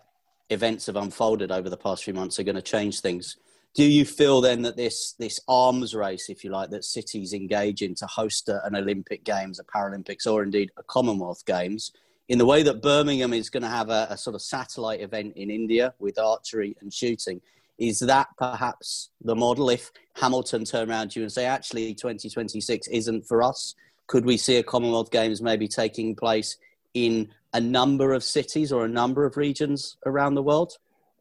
events 0.51 0.87
have 0.87 0.97
unfolded 0.97 1.51
over 1.51 1.71
the 1.71 1.77
past 1.77 2.05
few 2.05 2.13
months 2.13 2.39
are 2.39 2.43
going 2.45 2.57
to 2.57 2.63
change 2.63 3.01
things. 3.01 3.37
Do 3.73 3.85
you 3.85 4.05
feel 4.05 4.41
then 4.41 4.63
that 4.63 4.77
this 4.77 5.13
this 5.13 5.41
arms 5.47 5.95
race, 5.95 6.29
if 6.29 6.45
you 6.45 6.51
like, 6.51 6.71
that 6.71 6.85
cities 6.85 7.33
engage 7.33 7.83
in 7.83 7.95
to 7.97 8.07
host 8.07 8.49
an 8.49 8.75
Olympic 8.75 9.25
Games, 9.25 9.61
a 9.61 9.65
Paralympics, 9.65 10.27
or 10.27 10.43
indeed 10.43 10.71
a 10.77 10.83
Commonwealth 10.83 11.47
Games, 11.47 11.93
in 12.29 12.37
the 12.37 12.47
way 12.47 12.63
that 12.65 12.83
Birmingham 12.83 13.33
is 13.33 13.49
going 13.49 13.63
to 13.63 13.69
have 13.69 13.89
a, 13.89 14.09
a 14.11 14.17
sort 14.17 14.35
of 14.35 14.43
satellite 14.43 15.01
event 15.01 15.35
in 15.37 15.51
India 15.51 15.95
with 16.01 16.19
archery 16.19 16.77
and 16.81 16.93
shooting, 16.93 17.41
is 17.81 17.99
that 18.01 18.29
perhaps 18.37 19.11
the 19.23 19.35
model? 19.35 19.71
If 19.71 19.91
Hamilton 20.15 20.65
turn 20.65 20.91
around 20.91 21.13
to 21.13 21.21
you 21.21 21.25
and 21.25 21.33
say, 21.33 21.47
actually, 21.47 21.95
2026 21.95 22.87
isn't 22.89 23.27
for 23.27 23.43
us, 23.43 23.75
could 24.07 24.27
we 24.27 24.37
see 24.37 24.57
a 24.57 24.63
Commonwealth 24.63 25.11
Games 25.11 25.41
maybe 25.41 25.67
taking 25.67 26.15
place 26.15 26.59
in 26.93 27.31
a 27.55 27.61
number 27.61 28.13
of 28.13 28.23
cities 28.23 28.71
or 28.71 28.85
a 28.85 28.89
number 28.89 29.25
of 29.25 29.39
regions 29.39 29.97
around 30.05 30.35
the 30.35 30.43
world? 30.43 30.75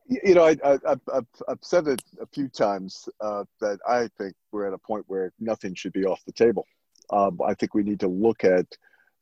You 0.07 0.35
know, 0.35 0.43
I, 0.43 0.57
have 0.65 0.99
I've 1.47 1.59
said 1.61 1.87
it 1.87 2.01
a 2.19 2.25
few 2.25 2.49
times 2.49 3.07
uh, 3.21 3.45
that 3.61 3.79
I 3.87 4.09
think 4.17 4.33
we're 4.51 4.67
at 4.67 4.73
a 4.73 4.77
point 4.79 5.05
where 5.07 5.31
nothing 5.39 5.75
should 5.75 5.93
be 5.93 6.05
off 6.05 6.21
the 6.25 6.33
table. 6.33 6.67
Um, 7.11 7.39
I 7.45 7.53
think 7.53 7.73
we 7.73 7.83
need 7.83 8.01
to 8.01 8.07
look 8.07 8.43
at, 8.43 8.65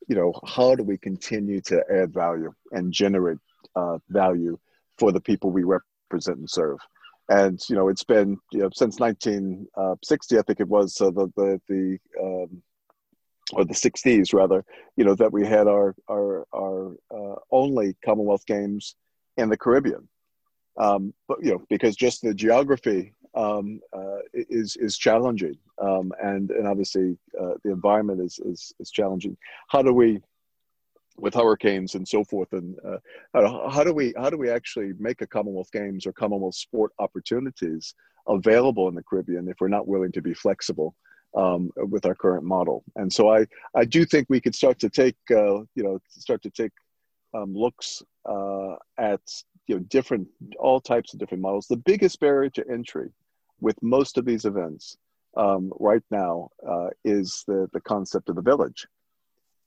you 0.08 0.16
know, 0.16 0.32
how 0.46 0.74
do 0.74 0.82
we 0.82 0.98
continue 0.98 1.60
to 1.62 1.84
add 1.92 2.12
value 2.12 2.52
and 2.72 2.92
generate 2.92 3.38
uh, 3.76 3.98
value 4.08 4.58
for 4.98 5.12
the 5.12 5.20
people 5.20 5.50
we 5.50 5.62
represent 5.62 6.38
and 6.38 6.50
serve 6.50 6.78
and 7.28 7.60
you 7.68 7.76
know 7.76 7.88
it's 7.88 8.04
been 8.04 8.38
you 8.52 8.60
know 8.60 8.70
since 8.72 8.98
1960 8.98 10.38
i 10.38 10.42
think 10.42 10.60
it 10.60 10.68
was 10.68 11.00
uh, 11.00 11.10
the 11.10 11.30
the 11.36 11.60
the 11.68 11.98
um, 12.22 12.62
or 13.52 13.64
the 13.64 13.74
60s 13.74 14.34
rather 14.34 14.64
you 14.96 15.04
know 15.04 15.14
that 15.14 15.32
we 15.32 15.46
had 15.46 15.66
our 15.66 15.94
our 16.10 16.46
our 16.54 16.94
uh, 17.10 17.36
only 17.50 17.96
commonwealth 18.04 18.44
games 18.46 18.94
in 19.36 19.48
the 19.48 19.56
caribbean. 19.56 20.08
Um, 20.78 21.14
but 21.26 21.38
you 21.42 21.52
know 21.52 21.64
because 21.68 21.96
just 21.96 22.22
the 22.22 22.34
geography 22.34 23.14
um, 23.34 23.80
uh, 23.92 24.18
is 24.32 24.76
is 24.76 24.96
challenging 24.96 25.56
um, 25.80 26.12
and 26.22 26.50
and 26.50 26.66
obviously 26.66 27.18
uh, 27.40 27.54
the 27.64 27.72
environment 27.72 28.20
is, 28.20 28.38
is 28.44 28.72
is 28.78 28.90
challenging. 28.90 29.36
How 29.68 29.82
do 29.82 29.92
we 29.92 30.20
with 31.18 31.34
hurricanes 31.34 31.94
and 31.94 32.06
so 32.06 32.24
forth. 32.24 32.52
And 32.52 32.76
uh, 32.84 33.68
how, 33.70 33.84
do 33.84 33.92
we 33.92 34.14
how 34.16 34.30
do 34.30 34.36
we 34.36 34.50
actually 34.50 34.92
make 34.98 35.20
a 35.20 35.26
Commonwealth 35.26 35.70
Games 35.72 36.06
or 36.06 36.12
Commonwealth 36.12 36.54
sport 36.54 36.92
opportunities 36.98 37.94
available 38.26 38.88
in 38.88 38.94
the 38.94 39.02
Caribbean 39.02 39.48
if 39.48 39.56
we're 39.60 39.68
not 39.68 39.88
willing 39.88 40.12
to 40.12 40.22
be 40.22 40.34
flexible 40.34 40.94
um, 41.34 41.70
with 41.76 42.06
our 42.06 42.14
current 42.14 42.44
model? 42.44 42.84
And 42.96 43.12
so 43.12 43.32
I 43.32 43.46
I 43.74 43.84
do 43.84 44.04
think 44.04 44.26
we 44.28 44.40
could 44.40 44.54
start 44.54 44.78
to 44.80 44.90
take 44.90 45.16
uh, 45.30 45.60
you 45.74 45.82
know 45.82 45.98
start 46.08 46.42
to 46.42 46.50
take 46.50 46.72
um, 47.34 47.54
looks 47.54 48.02
uh, 48.28 48.74
at 48.98 49.20
you 49.66 49.76
know 49.76 49.80
different 49.88 50.28
all 50.58 50.80
types 50.80 51.12
of 51.12 51.20
different 51.20 51.42
models. 51.42 51.66
The 51.66 51.76
biggest 51.76 52.20
barrier 52.20 52.50
to 52.50 52.64
entry 52.70 53.10
with 53.60 53.76
most 53.82 54.18
of 54.18 54.24
these 54.24 54.44
events 54.44 54.96
um, 55.36 55.72
right 55.78 56.02
now 56.10 56.50
uh, 56.66 56.88
is 57.04 57.44
the 57.46 57.68
the 57.72 57.80
concept 57.80 58.28
of 58.28 58.36
the 58.36 58.42
village 58.42 58.86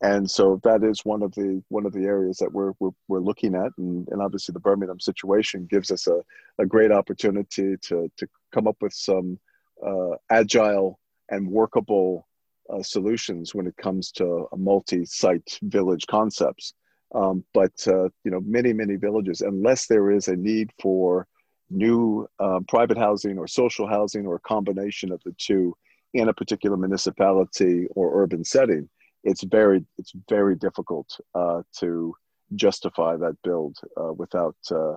and 0.02 0.30
so 0.30 0.60
that 0.64 0.84
is 0.84 1.06
one 1.06 1.22
of 1.22 1.32
the 1.34 1.62
one 1.70 1.86
of 1.86 1.94
the 1.94 2.06
areas 2.06 2.38
that 2.38 2.52
we're 2.52 2.74
we're, 2.80 2.90
we're 3.08 3.20
looking 3.20 3.54
at. 3.54 3.72
And, 3.78 4.08
and 4.10 4.22
obviously 4.22 4.54
the 4.54 4.60
birmingham 4.60 5.00
situation 5.00 5.68
gives 5.70 5.92
us 5.92 6.08
a, 6.08 6.22
a 6.58 6.66
great 6.66 6.92
opportunity 6.92 7.78
to 7.78 8.12
to 8.18 8.28
come 8.52 8.68
up 8.68 8.78
with 8.82 8.94
some 8.94 9.40
uh, 9.86 10.16
agile 10.30 11.00
and 11.30 11.48
workable 11.48 12.28
uh, 12.74 12.82
solutions 12.82 13.54
when 13.54 13.68
it 13.68 13.78
comes 13.78 14.12
to 14.14 14.48
a 14.52 14.58
multi-site 14.58 15.60
village 15.64 16.08
concepts. 16.08 16.74
Um, 17.14 17.44
but 17.54 17.74
uh, 17.88 18.06
you 18.24 18.32
know 18.32 18.42
many 18.42 18.74
many 18.74 18.96
villages 18.96 19.42
unless 19.42 19.86
there 19.86 20.10
is 20.10 20.30
a 20.30 20.36
need 20.36 20.72
for 20.82 21.28
new 21.70 22.28
uh, 22.40 22.60
private 22.68 22.98
housing 22.98 23.38
or 23.38 23.48
social 23.48 23.88
housing 23.88 24.26
or 24.26 24.36
a 24.36 24.40
combination 24.40 25.12
of 25.12 25.22
the 25.26 25.36
two 25.38 25.76
in 26.14 26.28
a 26.28 26.34
particular 26.34 26.76
municipality 26.76 27.88
or 27.96 28.24
urban 28.24 28.44
setting 28.44 28.90
it's 29.24 29.44
very 29.44 29.86
it's 29.98 30.14
very 30.30 30.56
difficult 30.56 31.20
uh, 31.36 31.62
to 31.80 32.14
justify 32.56 33.16
that 33.18 33.38
build 33.44 33.78
uh, 33.98 34.14
without 34.14 34.56
uh, 34.72 34.96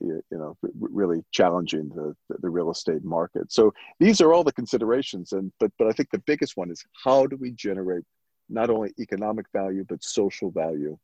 you, 0.00 0.22
know 0.30 0.56
really 0.78 1.24
challenging 1.30 1.88
the, 1.90 2.14
the 2.40 2.50
real 2.50 2.70
estate 2.70 3.04
market. 3.04 3.52
So 3.52 3.72
these 3.98 4.20
are 4.20 4.32
all 4.32 4.44
the 4.44 4.52
considerations, 4.52 5.32
and 5.32 5.52
but 5.60 5.70
but 5.78 5.88
I 5.88 5.92
think 5.92 6.10
the 6.10 6.18
biggest 6.18 6.56
one 6.56 6.70
is 6.70 6.84
how 7.04 7.26
do 7.26 7.36
we 7.36 7.50
generate 7.52 8.04
not 8.48 8.70
only 8.70 8.92
economic 8.98 9.46
value 9.52 9.84
but 9.88 10.02
social 10.02 10.50
value 10.50 10.98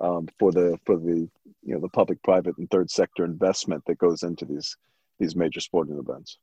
um, 0.00 0.28
for 0.38 0.52
the 0.52 0.78
for 0.84 0.96
the 0.96 1.28
you 1.62 1.74
know 1.74 1.80
the 1.80 1.88
public, 1.88 2.22
private, 2.22 2.56
and 2.58 2.70
third 2.70 2.90
sector 2.90 3.24
investment 3.24 3.84
that 3.86 3.98
goes 3.98 4.22
into 4.22 4.44
these 4.44 4.76
these 5.18 5.36
major 5.36 5.60
sporting 5.60 5.98
events. 5.98 6.38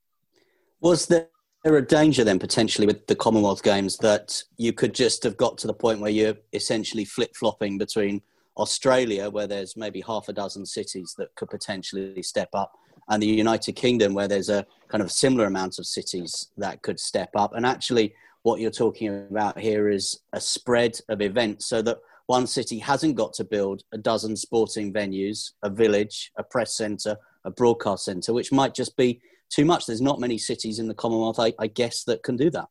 Was 0.79 1.07
there 1.07 1.29
there 1.63 1.75
a 1.75 1.85
danger 1.85 2.23
then 2.23 2.39
potentially 2.39 2.87
with 2.87 3.07
the 3.07 3.15
Commonwealth 3.15 3.63
Games 3.63 3.97
that 3.97 4.43
you 4.57 4.73
could 4.73 4.93
just 4.93 5.23
have 5.23 5.37
got 5.37 5.57
to 5.59 5.67
the 5.67 5.73
point 5.73 5.99
where 5.99 6.11
you're 6.11 6.35
essentially 6.53 7.03
flip 7.03 7.35
flopping 7.35 7.77
between 7.77 8.21
Australia, 8.57 9.29
where 9.29 9.47
there's 9.47 9.75
maybe 9.75 10.01
half 10.01 10.29
a 10.29 10.33
dozen 10.33 10.65
cities 10.65 11.15
that 11.17 11.33
could 11.35 11.49
potentially 11.49 12.21
step 12.23 12.49
up, 12.53 12.73
and 13.09 13.21
the 13.21 13.27
United 13.27 13.73
Kingdom, 13.73 14.13
where 14.13 14.27
there's 14.27 14.49
a 14.49 14.65
kind 14.87 15.01
of 15.01 15.11
similar 15.11 15.45
amount 15.45 15.79
of 15.79 15.85
cities 15.85 16.49
that 16.57 16.81
could 16.81 16.99
step 16.99 17.29
up. 17.35 17.53
And 17.53 17.65
actually, 17.65 18.13
what 18.43 18.59
you're 18.59 18.71
talking 18.71 19.27
about 19.29 19.59
here 19.59 19.89
is 19.89 20.21
a 20.33 20.39
spread 20.39 20.99
of 21.09 21.21
events 21.21 21.65
so 21.65 21.81
that 21.81 21.99
one 22.27 22.47
city 22.47 22.79
hasn't 22.79 23.15
got 23.15 23.33
to 23.33 23.43
build 23.43 23.83
a 23.91 23.97
dozen 23.97 24.35
sporting 24.35 24.91
venues, 24.93 25.51
a 25.63 25.69
village, 25.69 26.31
a 26.37 26.43
press 26.43 26.75
centre, 26.75 27.17
a 27.45 27.51
broadcast 27.51 28.05
centre, 28.05 28.33
which 28.33 28.51
might 28.51 28.73
just 28.73 28.95
be 28.97 29.21
too 29.50 29.66
much. 29.66 29.86
There's 29.86 30.01
not 30.01 30.20
many 30.20 30.38
cities 30.38 30.80
in 30.80 30.88
the 30.88 30.94
Commonwealth, 30.94 31.39
I, 31.39 31.54
I 31.60 31.68
guess, 31.68 32.04
that 32.06 32.24
can 32.24 32.36
do 32.36 32.50
that. 32.51 32.68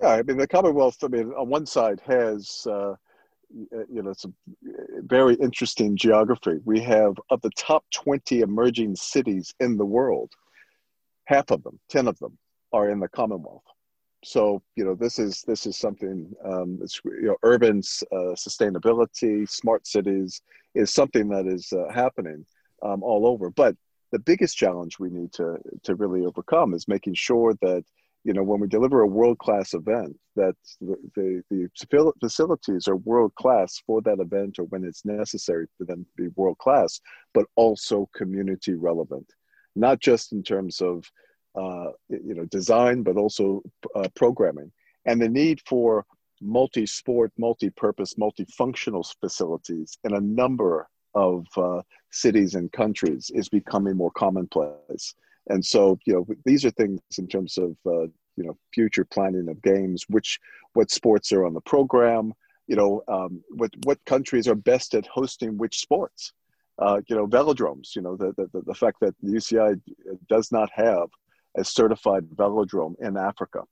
Yeah, 0.00 0.08
I 0.08 0.22
mean, 0.22 0.38
the 0.38 0.46
Commonwealth, 0.46 0.96
I 1.02 1.08
mean, 1.08 1.32
on 1.32 1.48
one 1.48 1.66
side 1.66 2.00
has, 2.06 2.66
uh, 2.66 2.94
you 3.50 4.02
know, 4.02 4.10
it's 4.10 4.24
a 4.24 4.32
very 5.02 5.34
interesting 5.34 5.96
geography. 5.96 6.58
We 6.64 6.80
have, 6.80 7.14
of 7.30 7.40
the 7.42 7.50
top 7.50 7.84
20 7.92 8.40
emerging 8.40 8.96
cities 8.96 9.52
in 9.60 9.76
the 9.76 9.84
world, 9.84 10.32
half 11.24 11.50
of 11.50 11.62
them, 11.62 11.78
10 11.90 12.08
of 12.08 12.18
them, 12.18 12.38
are 12.72 12.90
in 12.90 13.00
the 13.00 13.08
Commonwealth. 13.08 13.64
so 14.22 14.62
you 14.76 14.84
know 14.84 14.94
this 14.94 15.18
is 15.18 15.42
this 15.46 15.66
is 15.66 15.76
something 15.76 16.30
um, 16.44 16.78
it's, 16.82 17.00
you 17.04 17.28
know 17.28 17.36
urban 17.42 17.78
uh, 18.12 18.34
sustainability, 18.36 19.48
smart 19.48 19.86
cities 19.86 20.42
is 20.74 20.92
something 20.92 21.28
that 21.28 21.46
is 21.46 21.72
uh, 21.72 21.90
happening 21.92 22.44
um, 22.82 23.02
all 23.02 23.26
over. 23.26 23.50
But 23.50 23.76
the 24.12 24.18
biggest 24.18 24.56
challenge 24.56 24.98
we 24.98 25.10
need 25.10 25.32
to 25.32 25.56
to 25.84 25.94
really 25.94 26.24
overcome 26.24 26.74
is 26.74 26.88
making 26.88 27.14
sure 27.14 27.54
that 27.62 27.84
you 28.24 28.32
know 28.32 28.42
when 28.42 28.60
we 28.60 28.68
deliver 28.68 29.00
a 29.00 29.06
world 29.06 29.38
class 29.38 29.74
event 29.74 30.16
that 30.36 30.54
the, 30.80 30.96
the, 31.16 31.42
the 31.50 32.12
facilities 32.20 32.88
are 32.88 32.96
world 32.96 33.34
class 33.34 33.82
for 33.86 34.00
that 34.02 34.20
event 34.20 34.58
or 34.58 34.64
when 34.64 34.84
it's 34.84 35.04
necessary 35.04 35.66
for 35.76 35.84
them 35.84 36.04
to 36.04 36.22
be 36.22 36.28
world 36.36 36.56
class, 36.58 37.00
but 37.34 37.44
also 37.56 38.08
community 38.14 38.74
relevant, 38.74 39.26
not 39.76 40.00
just 40.00 40.32
in 40.32 40.42
terms 40.42 40.80
of 40.80 41.04
uh, 41.56 41.90
you 42.08 42.34
know 42.34 42.44
design, 42.46 43.02
but 43.02 43.16
also 43.16 43.62
uh, 43.94 44.08
programming, 44.14 44.70
and 45.04 45.20
the 45.20 45.28
need 45.28 45.60
for 45.66 46.04
multi-sport, 46.42 47.30
multi-purpose, 47.36 48.14
multifunctional 48.14 49.04
facilities 49.20 49.98
in 50.04 50.14
a 50.14 50.20
number 50.20 50.88
of 51.14 51.46
uh, 51.56 51.82
cities 52.10 52.54
and 52.54 52.70
countries 52.72 53.30
is 53.34 53.48
becoming 53.48 53.96
more 53.96 54.10
commonplace. 54.12 55.14
And 55.48 55.64
so, 55.64 55.98
you 56.06 56.14
know, 56.14 56.26
these 56.44 56.64
are 56.64 56.70
things 56.70 57.00
in 57.18 57.26
terms 57.26 57.58
of 57.58 57.76
uh, 57.86 58.06
you 58.36 58.44
know 58.46 58.56
future 58.72 59.04
planning 59.04 59.48
of 59.48 59.60
games, 59.62 60.04
which 60.08 60.38
what 60.74 60.90
sports 60.90 61.32
are 61.32 61.44
on 61.44 61.54
the 61.54 61.60
program, 61.60 62.32
you 62.66 62.76
know, 62.76 63.02
um, 63.08 63.42
what 63.50 63.70
what 63.84 64.04
countries 64.04 64.46
are 64.48 64.54
best 64.54 64.94
at 64.94 65.06
hosting 65.06 65.58
which 65.58 65.78
sports. 65.78 66.32
Uh, 66.78 67.00
you 67.08 67.16
know, 67.16 67.26
velodromes. 67.26 67.94
You 67.94 68.02
know, 68.02 68.16
the, 68.16 68.32
the 68.36 68.62
the 68.64 68.74
fact 68.74 69.00
that 69.00 69.14
the 69.22 69.32
UCI 69.32 69.78
does 70.28 70.50
not 70.50 70.70
have 70.72 71.08
a 71.56 71.64
certified 71.64 72.24
velodrome 72.34 72.94
in 73.00 73.16
Africa. 73.16 73.64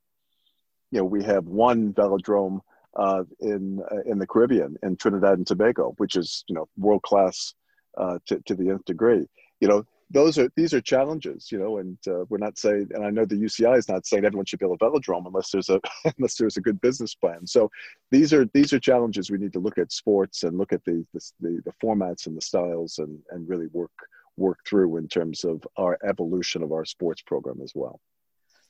You 0.91 0.99
know, 0.99 1.05
we 1.05 1.23
have 1.25 1.47
one 1.47 1.95
velodrome 1.95 2.61
uh, 2.97 3.25
in 3.41 3.81
uh, 3.91 4.03
in 4.11 4.19
the 4.19 4.27
Caribbean, 4.27 4.77
in 4.83 4.97
Trinidad 4.97 5.39
and 5.39 5.47
Tobago, 5.47 5.95
which 5.99 6.17
is 6.17 6.45
you 6.49 6.55
know 6.55 6.69
world 6.77 7.03
class 7.03 7.55
uh, 7.97 8.19
to 8.27 8.41
to 8.47 8.55
the 8.55 8.71
nth 8.71 8.85
degree. 8.85 9.27
You 9.61 9.69
know, 9.69 9.85
those 10.11 10.39
are 10.39 10.51
these 10.57 10.73
are 10.73 10.81
challenges. 10.81 11.51
You 11.53 11.59
know, 11.59 11.79
and 11.79 11.99
uh, 12.07 12.25
we're 12.29 12.39
not 12.39 12.59
saying, 12.59 12.89
and 12.95 13.05
I 13.05 13.11
know 13.11 13.25
the 13.25 13.37
UCI 13.37 13.77
is 13.77 13.89
not 13.89 14.07
saying 14.07 14.25
everyone 14.25 14.47
should 14.47 14.61
build 14.61 14.79
a 14.81 14.85
velodrome 14.85 15.27
unless 15.27 15.51
there's 15.51 15.69
a 15.69 15.81
unless 16.19 16.37
there's 16.37 16.57
a 16.57 16.63
good 16.63 16.81
business 16.81 17.15
plan. 17.15 17.47
So 17.47 17.71
these 18.11 18.33
are 18.33 18.47
these 18.55 18.73
are 18.73 18.81
challenges 18.81 19.31
we 19.31 19.39
need 19.39 19.53
to 19.53 19.61
look 19.61 19.79
at 19.79 19.93
sports 19.93 20.43
and 20.43 20.57
look 20.57 20.73
at 20.73 20.85
the 20.85 21.05
the, 21.13 21.21
the, 21.41 21.63
the 21.67 21.73
formats 21.83 22.27
and 22.27 22.37
the 22.37 22.43
styles 22.43 22.99
and 22.99 23.19
and 23.31 23.49
really 23.49 23.67
work 23.73 23.93
work 24.37 24.59
through 24.67 24.97
in 24.97 25.09
terms 25.09 25.45
of 25.45 25.67
our 25.77 25.99
evolution 26.09 26.63
of 26.63 26.73
our 26.73 26.85
sports 26.85 27.23
program 27.23 27.61
as 27.63 27.73
well. 27.75 28.01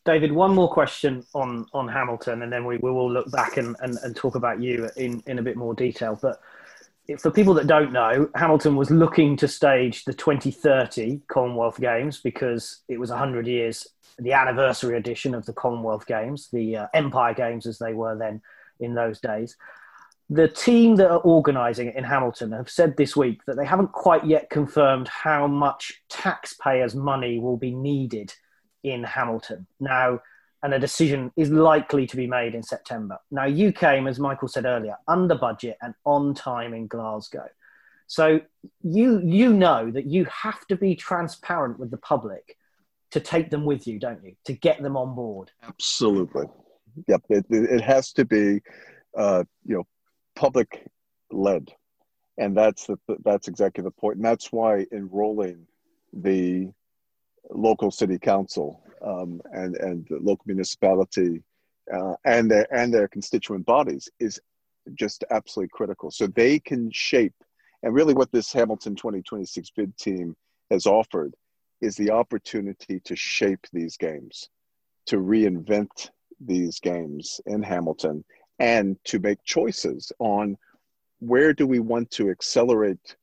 David, 0.08 0.32
one 0.32 0.54
more 0.54 0.72
question 0.72 1.22
on, 1.34 1.66
on 1.74 1.86
Hamilton, 1.86 2.40
and 2.40 2.50
then 2.50 2.64
we, 2.64 2.78
will 2.78 3.12
look 3.12 3.30
back 3.30 3.58
and, 3.58 3.76
and, 3.80 3.98
and 4.02 4.16
talk 4.16 4.36
about 4.36 4.58
you 4.58 4.88
in, 4.96 5.22
in 5.26 5.38
a 5.38 5.42
bit 5.42 5.54
more 5.54 5.74
detail. 5.74 6.18
But 6.22 6.40
for 7.18 7.30
people 7.30 7.52
that 7.52 7.66
don't 7.66 7.92
know, 7.92 8.30
Hamilton 8.34 8.74
was 8.74 8.90
looking 8.90 9.36
to 9.36 9.46
stage 9.46 10.06
the 10.06 10.14
2030 10.14 11.20
Commonwealth 11.28 11.78
Games 11.78 12.22
because 12.22 12.78
it 12.88 12.98
was 12.98 13.10
100 13.10 13.46
years, 13.46 13.86
the 14.18 14.32
anniversary 14.32 14.96
edition 14.96 15.34
of 15.34 15.44
the 15.44 15.52
Commonwealth 15.52 16.06
Games, 16.06 16.48
the 16.54 16.76
uh, 16.76 16.86
Empire 16.94 17.34
Games 17.34 17.66
as 17.66 17.78
they 17.78 17.92
were 17.92 18.16
then 18.16 18.40
in 18.80 18.94
those 18.94 19.20
days 19.20 19.58
the 20.30 20.46
team 20.48 20.96
that 20.96 21.10
are 21.10 21.20
organising 21.20 21.88
it 21.88 21.96
in 21.96 22.04
Hamilton 22.04 22.52
have 22.52 22.68
said 22.68 22.96
this 22.96 23.16
week 23.16 23.40
that 23.46 23.56
they 23.56 23.64
haven't 23.64 23.92
quite 23.92 24.26
yet 24.26 24.50
confirmed 24.50 25.08
how 25.08 25.46
much 25.46 26.02
taxpayers' 26.10 26.94
money 26.94 27.38
will 27.38 27.56
be 27.56 27.74
needed 27.74 28.34
in 28.82 29.04
Hamilton. 29.04 29.66
Now, 29.80 30.20
and 30.62 30.74
a 30.74 30.78
decision 30.78 31.30
is 31.36 31.50
likely 31.50 32.06
to 32.06 32.16
be 32.16 32.26
made 32.26 32.54
in 32.54 32.62
September. 32.62 33.18
Now, 33.30 33.44
you 33.44 33.72
came, 33.72 34.08
as 34.08 34.18
Michael 34.18 34.48
said 34.48 34.64
earlier, 34.64 34.96
under 35.06 35.36
budget 35.36 35.78
and 35.80 35.94
on 36.04 36.34
time 36.34 36.74
in 36.74 36.88
Glasgow. 36.88 37.48
So 38.08 38.40
you 38.82 39.20
you 39.20 39.52
know 39.52 39.90
that 39.90 40.06
you 40.06 40.24
have 40.24 40.66
to 40.68 40.76
be 40.76 40.96
transparent 40.96 41.78
with 41.78 41.90
the 41.90 41.98
public 41.98 42.56
to 43.10 43.20
take 43.20 43.50
them 43.50 43.64
with 43.64 43.86
you, 43.86 43.98
don't 43.98 44.24
you? 44.24 44.34
To 44.46 44.54
get 44.54 44.82
them 44.82 44.96
on 44.96 45.14
board. 45.14 45.50
Absolutely. 45.62 46.46
Yep. 47.06 47.22
It, 47.28 47.46
it 47.50 47.80
has 47.82 48.12
to 48.14 48.24
be, 48.24 48.60
uh, 49.16 49.44
you 49.64 49.76
know, 49.76 49.86
public 50.34 50.86
led 51.30 51.70
and 52.38 52.56
that's 52.56 52.86
the, 52.86 52.96
that's 53.24 53.48
exactly 53.48 53.82
the 53.82 53.90
point. 53.90 54.16
and 54.16 54.24
that's 54.24 54.52
why 54.52 54.86
enrolling 54.92 55.66
the 56.12 56.68
local 57.50 57.90
city 57.90 58.18
council 58.18 58.82
um, 59.02 59.40
and 59.52 59.76
and 59.76 60.06
the 60.08 60.18
local 60.18 60.44
municipality 60.46 61.42
uh, 61.94 62.14
and 62.24 62.50
their 62.50 62.66
and 62.74 62.92
their 62.92 63.08
constituent 63.08 63.64
bodies 63.66 64.08
is 64.20 64.40
just 64.94 65.24
absolutely 65.30 65.70
critical. 65.72 66.10
So 66.10 66.26
they 66.26 66.58
can 66.58 66.90
shape 66.90 67.34
and 67.82 67.94
really 67.94 68.14
what 68.14 68.32
this 68.32 68.52
hamilton 68.52 68.94
2026 68.94 69.70
bid 69.70 69.96
team 69.96 70.36
has 70.70 70.86
offered 70.86 71.34
is 71.80 71.96
the 71.96 72.10
opportunity 72.10 73.00
to 73.00 73.16
shape 73.16 73.66
these 73.72 73.96
games 73.96 74.50
to 75.06 75.16
reinvent 75.16 76.10
these 76.40 76.80
games 76.80 77.40
in 77.46 77.62
hamilton 77.62 78.24
and 78.58 78.96
to 79.04 79.18
make 79.18 79.42
choices 79.44 80.12
on 80.18 80.56
where 81.20 81.52
do 81.52 81.66
we 81.66 81.78
want 81.78 82.10
to 82.10 82.30
accelerate 82.30 83.16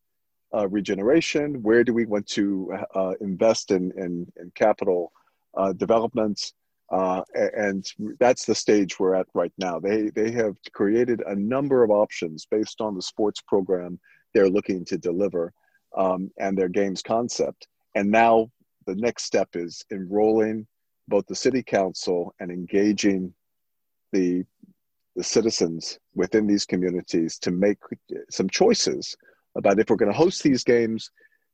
uh, 0.55 0.67
regeneration, 0.69 1.61
where 1.61 1.83
do 1.83 1.93
we 1.93 2.05
want 2.05 2.25
to 2.27 2.73
uh, 2.95 3.13
invest 3.21 3.71
in, 3.71 3.91
in, 3.97 4.31
in 4.39 4.51
capital 4.55 5.11
uh, 5.57 5.73
developments, 5.73 6.53
uh, 6.91 7.21
and 7.33 7.91
that's 8.19 8.45
the 8.45 8.55
stage 8.55 8.99
we're 8.99 9.15
at 9.15 9.27
right 9.33 9.53
now. 9.57 9.79
They, 9.79 10.09
they 10.09 10.31
have 10.31 10.55
created 10.73 11.21
a 11.25 11.35
number 11.35 11.83
of 11.83 11.89
options 11.91 12.45
based 12.45 12.79
on 12.79 12.95
the 12.95 13.01
sports 13.01 13.41
program 13.41 13.99
they're 14.33 14.49
looking 14.49 14.85
to 14.85 14.97
deliver 14.97 15.53
um, 15.97 16.31
and 16.37 16.57
their 16.57 16.69
games 16.69 17.01
concept. 17.01 17.67
And 17.95 18.11
now 18.11 18.51
the 18.85 18.95
next 18.95 19.23
step 19.23 19.49
is 19.55 19.83
enrolling 19.91 20.67
both 21.07 21.25
the 21.27 21.35
city 21.35 21.63
council 21.63 22.33
and 22.39 22.51
engaging 22.51 23.33
the 24.11 24.43
the 25.15 25.23
citizens 25.23 25.97
within 26.13 26.45
these 26.45 26.65
communities 26.65 27.37
to 27.39 27.49
make 27.49 27.77
some 28.29 28.49
choices 28.49 29.15
about 29.55 29.79
if 29.79 29.89
we're 29.89 29.95
going 29.95 30.11
to 30.11 30.17
host 30.17 30.43
these 30.43 30.63
games, 30.63 31.09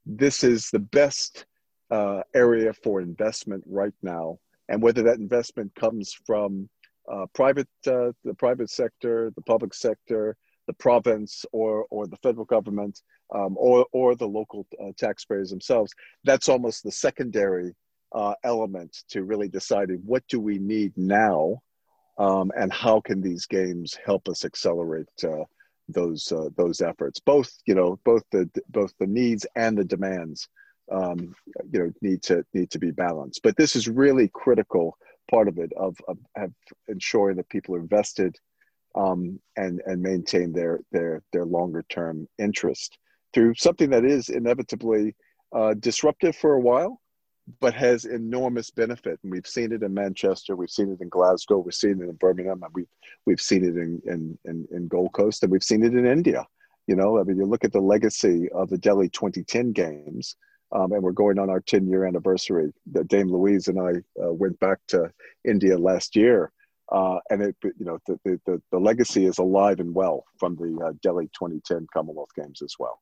this 0.06 0.44
is 0.44 0.70
the 0.70 0.80
best 0.80 1.46
uh, 1.92 2.22
area 2.34 2.74
for 2.74 3.02
investment 3.02 3.64
right 3.68 3.94
now, 4.02 4.40
and 4.70 4.82
whether 4.82 5.04
that 5.04 5.18
investment 5.18 5.74
comes 5.76 6.14
from 6.26 6.70
uh, 7.12 7.26
private, 7.34 7.68
uh, 7.88 8.12
the 8.24 8.34
private 8.38 8.70
sector, 8.70 9.32
the 9.36 9.42
public 9.42 9.74
sector, 9.74 10.36
the 10.68 10.74
province, 10.74 11.46
or 11.52 11.86
or 11.90 12.08
the 12.08 12.18
federal 12.18 12.46
government, 12.46 13.02
um, 13.36 13.56
or 13.58 13.86
or 13.92 14.16
the 14.16 14.28
local 14.28 14.66
uh, 14.82 14.92
taxpayers 14.98 15.50
themselves. 15.50 15.92
That's 16.24 16.50
almost 16.50 16.84
the 16.84 16.92
secondary 16.92 17.76
uh, 18.14 18.34
element 18.44 19.04
to 19.10 19.24
really 19.24 19.48
deciding 19.48 20.02
what 20.06 20.24
do 20.28 20.40
we 20.40 20.60
need 20.60 20.94
now 20.98 21.62
um, 22.18 22.52
and 22.56 22.72
how 22.72 23.02
can 23.02 23.22
these 23.22 23.46
games 23.46 23.98
help 24.06 24.28
us 24.28 24.46
accelerate 24.46 25.08
uh, 25.24 25.44
those 25.88 26.32
uh, 26.32 26.50
those 26.56 26.82
efforts? 26.82 27.20
Both 27.20 27.52
you 27.66 27.76
know 27.76 28.00
both 28.04 28.24
the 28.32 28.50
both 28.70 28.94
the 29.00 29.08
needs 29.08 29.46
and 29.56 29.78
the 29.78 29.86
demands 29.86 30.48
um, 30.92 31.36
you 31.72 31.80
know 31.80 31.92
need 32.02 32.22
to 32.24 32.46
need 32.54 32.72
to 32.72 32.80
be 32.80 32.92
balanced. 32.92 33.42
But 33.44 33.58
this 33.58 33.76
is 33.76 33.88
really 33.88 34.30
critical 34.30 34.98
part 35.30 35.48
of 35.48 35.58
it 35.58 35.72
of, 35.78 35.98
of, 36.08 36.18
of 36.36 36.52
ensuring 36.88 37.38
that 37.38 37.50
people 37.50 37.76
are 37.76 37.84
vested 37.84 38.36
um, 38.96 39.40
and 39.56 39.82
and 39.86 40.02
maintain 40.02 40.52
their 40.52 40.82
their 40.92 41.24
their 41.32 41.46
longer 41.46 41.84
term 41.90 42.28
interest 42.38 42.98
through 43.34 43.54
something 43.56 43.90
that 43.90 44.06
is 44.06 44.30
inevitably 44.30 45.16
uh, 45.56 45.74
disruptive 45.76 46.36
for 46.36 46.54
a 46.54 46.60
while 46.60 47.00
but 47.60 47.74
has 47.74 48.06
enormous 48.06 48.70
benefit. 48.70 49.20
And 49.24 49.32
we've 49.32 49.48
seen 49.48 49.72
it 49.72 49.84
in 49.84 49.94
Manchester, 49.94 50.56
we've 50.56 50.70
seen 50.70 50.92
it 50.92 51.02
in 51.02 51.10
Glasgow, 51.10 51.60
we've 51.60 51.74
seen 51.74 52.02
it 52.02 52.10
in 52.10 52.16
Birmingham, 52.16 52.64
and 52.64 52.74
we've 52.74 52.88
we've 53.26 53.42
seen 53.42 53.64
it 53.64 53.76
in 53.78 54.02
in, 54.06 54.38
in, 54.46 54.68
in 54.72 54.88
Gold 54.88 55.14
Coast, 55.14 55.44
and 55.44 55.52
we've 55.52 55.64
seen 55.64 55.84
it 55.84 55.94
in 55.94 56.06
India. 56.06 56.46
You 56.88 56.96
know, 56.96 57.20
I 57.20 57.24
mean, 57.24 57.38
you 57.38 57.46
look 57.46 57.64
at 57.64 57.72
the 57.72 57.80
legacy 57.80 58.50
of 58.54 58.70
the 58.70 58.78
Delhi 58.78 59.10
2010 59.10 59.72
games, 59.72 60.36
um, 60.72 60.92
and 60.92 61.04
we're 61.04 61.12
going 61.12 61.40
on 61.40 61.50
our 61.50 61.62
10 61.62 61.88
year 61.88 62.06
anniversary. 62.06 62.72
Dame 63.08 63.28
Louise 63.28 63.68
and 63.68 63.80
I 63.80 64.24
uh, 64.24 64.34
went 64.34 64.60
back 64.60 64.80
to 64.90 65.12
India 65.46 65.78
last 65.78 66.16
year. 66.16 66.52
Uh, 66.92 67.20
and 67.30 67.42
it, 67.42 67.56
you 67.64 67.86
know, 67.86 67.98
the, 68.06 68.20
the, 68.46 68.62
the 68.70 68.78
legacy 68.78 69.26
is 69.26 69.38
alive 69.38 69.80
and 69.80 69.96
well 69.96 70.26
from 70.38 70.58
the 70.58 70.78
uh, 70.86 70.92
Delhi 71.02 71.28
2010 71.28 71.88
Commonwealth 71.94 72.32
Games 72.36 72.62
as 72.62 72.76
well. 72.78 73.00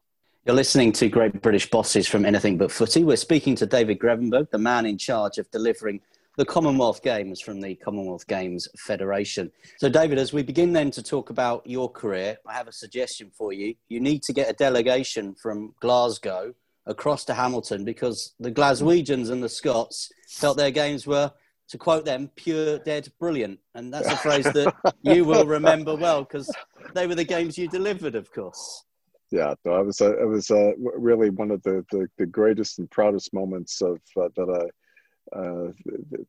You're 0.50 0.56
listening 0.56 0.92
to 0.94 1.10
Great 1.10 1.44
British 1.44 1.70
Bosses 1.70 2.08
from 2.08 2.26
Anything 2.26 2.58
But 2.58 2.72
Footy. 2.72 3.04
We're 3.04 3.18
speaking 3.18 3.54
to 3.58 3.68
David 3.68 4.00
Grevemberg, 4.00 4.50
the 4.50 4.58
man 4.58 4.88
in 4.88 4.98
charge 4.98 5.38
of 5.38 5.48
delivering 5.52 6.02
the 6.38 6.46
Commonwealth 6.46 7.04
Games 7.04 7.40
from 7.40 7.62
the 7.62 7.76
Commonwealth 7.76 8.26
Games 8.26 8.68
Federation. 8.80 9.52
So, 9.78 9.90
David, 9.90 10.18
as 10.18 10.34
we 10.34 10.42
begin 10.42 10.74
then 10.74 10.90
to 10.90 11.04
talk 11.04 11.30
about 11.30 11.68
your 11.68 11.88
career, 11.88 12.40
I 12.48 12.54
have 12.54 12.68
a 12.68 12.72
suggestion 12.72 13.30
for 13.30 13.54
you. 13.54 13.76
You 13.90 14.00
need 14.00 14.24
to 14.24 14.34
get 14.34 14.50
a 14.50 14.54
delegation 14.54 15.36
from 15.36 15.76
Glasgow 15.82 16.56
across 16.88 17.26
to 17.26 17.36
Hamilton 17.36 17.86
because 17.86 18.34
the 18.40 18.52
Glaswegians 18.52 19.30
and 19.30 19.44
the 19.44 19.50
Scots 19.50 20.12
felt 20.30 20.58
their 20.58 20.72
games 20.72 21.06
were 21.06 21.32
to 21.68 21.78
quote 21.78 22.06
them, 22.06 22.32
pure, 22.36 22.80
dead, 22.80 23.08
brilliant. 23.20 23.60
And 23.76 23.94
that's 23.94 24.12
a 24.12 24.18
phrase 24.18 24.46
that 24.46 24.74
you 25.04 25.26
will 25.26 25.46
remember 25.46 25.96
well 25.96 26.24
because 26.24 26.52
they 26.96 27.06
were 27.06 27.14
the 27.14 27.24
games 27.24 27.56
you 27.56 27.68
delivered, 27.68 28.16
of 28.16 28.34
course. 28.34 28.86
Yeah, 29.32 29.54
no, 29.64 29.80
it 29.80 29.86
was 29.86 30.02
uh, 30.02 30.18
it 30.18 30.28
was 30.28 30.50
uh, 30.50 30.72
really 30.78 31.30
one 31.30 31.52
of 31.52 31.62
the, 31.64 31.86
the, 31.92 32.08
the, 32.18 32.26
greatest 32.26 32.80
and 32.80 32.90
proudest 32.90 33.32
moments 33.32 33.80
of 33.82 34.00
uh, 34.18 34.30
that 34.36 34.50
I 34.50 35.38
uh, 35.38 35.72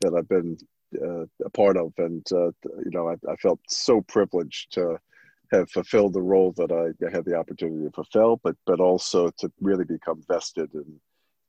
that 0.03 0.15
I've 0.15 0.29
been 0.29 0.59
uh, 1.03 1.25
a 1.45 1.51
part 1.51 1.79
of, 1.79 1.93
and 1.97 2.27
uh, 2.31 2.51
you 2.85 2.91
know 2.91 3.09
I, 3.09 3.15
I, 3.31 3.37
felt 3.37 3.61
so 3.69 4.03
privileged 4.03 4.73
to 4.75 4.99
have 5.51 5.71
fulfilled 5.71 6.13
the 6.13 6.21
role 6.21 6.53
that 6.59 6.73
I 6.73 7.11
had 7.11 7.25
the 7.25 7.37
opportunity 7.37 7.87
to 7.87 7.93
fulfill, 7.93 8.39
but 8.45 8.57
but 8.67 8.81
also 8.81 9.31
to 9.39 9.51
really 9.61 9.85
become 9.85 10.23
vested 10.29 10.71
and 10.75 11.01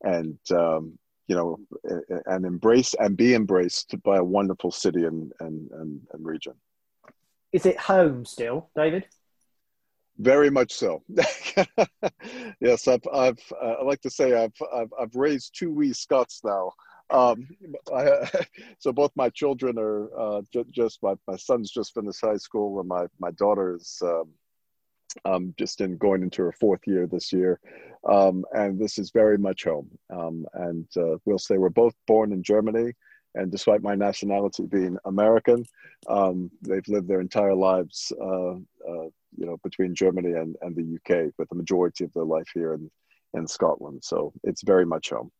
and 0.04 0.40
um, 0.58 0.98
you 1.32 1.38
know, 1.38 1.58
and 2.26 2.46
embrace 2.46 2.94
and 2.96 3.16
be 3.16 3.36
embraced 3.36 3.96
by 4.04 4.18
a 4.18 4.24
wonderful 4.24 4.70
city 4.70 5.06
and, 5.06 5.32
and, 5.40 5.72
and, 5.72 6.02
and 6.12 6.26
region. 6.26 6.54
Is 7.54 7.66
it 7.66 7.78
home 7.78 8.26
still, 8.26 8.70
David? 8.76 9.08
Very 10.22 10.52
much 10.52 10.72
so. 10.74 11.02
yes, 12.62 12.88
I've, 12.88 13.02
I've 13.12 13.40
uh, 13.60 13.76
I 13.80 13.84
like 13.84 14.02
to 14.02 14.10
say 14.12 14.34
I've, 14.34 14.54
I've, 14.72 14.94
I've 15.00 15.16
raised 15.16 15.58
two 15.58 15.74
wee 15.74 15.94
Scots 15.94 16.42
now. 16.44 16.72
Um, 17.10 17.48
I, 17.96 18.30
so 18.78 18.92
both 18.92 19.12
my 19.16 19.30
children 19.30 19.80
are 19.80 20.10
uh, 20.16 20.42
just 20.70 21.02
my, 21.02 21.16
my 21.28 21.38
son's 21.38 21.72
just 21.72 21.96
finished 21.96 22.22
high 22.22 22.38
school 22.38 22.80
and 22.80 22.88
my 22.88 23.08
my 23.20 23.32
daughter's 23.32 24.00
um, 24.04 24.30
um, 25.26 25.56
just 25.58 25.82
in 25.82 25.98
going 25.98 26.22
into 26.22 26.44
her 26.44 26.52
fourth 26.52 26.82
year 26.86 27.08
this 27.08 27.34
year. 27.34 27.60
Um, 28.08 28.46
and 28.54 28.80
this 28.80 29.00
is 29.00 29.10
very 29.10 29.40
much 29.40 29.64
home. 29.64 29.90
Um, 30.12 30.46
and 30.54 30.88
uh, 30.98 31.18
we'll 31.26 31.40
say 31.40 31.58
we're 31.58 31.70
both 31.70 31.96
born 32.06 32.32
in 32.32 32.44
Germany. 32.44 32.94
And 33.34 33.52
despite 33.52 33.82
my 33.82 33.96
nationality 33.96 34.66
being 34.66 34.98
American, 35.06 35.66
um, 36.08 36.52
they've 36.62 36.88
lived 36.88 37.08
their 37.08 37.22
entire 37.22 37.56
lives, 37.56 38.12
uh, 38.22 38.56
uh, 38.88 39.10
you 39.38 39.46
know, 39.46 39.58
between 39.64 39.96
Germany 39.96 40.34
and, 40.34 40.56
and 40.62 40.76
the 40.76 40.96
UK, 40.96 41.32
but 41.38 41.50
the 41.50 41.56
majority 41.56 42.04
of 42.04 42.14
their 42.14 42.26
life 42.26 42.50
here 42.54 42.74
in, 42.74 42.90
in 43.34 43.48
Scotland. 43.48 44.04
So 44.04 44.34
it's 44.44 44.64
very 44.64 44.86
much 44.86 45.10
home. 45.10 45.32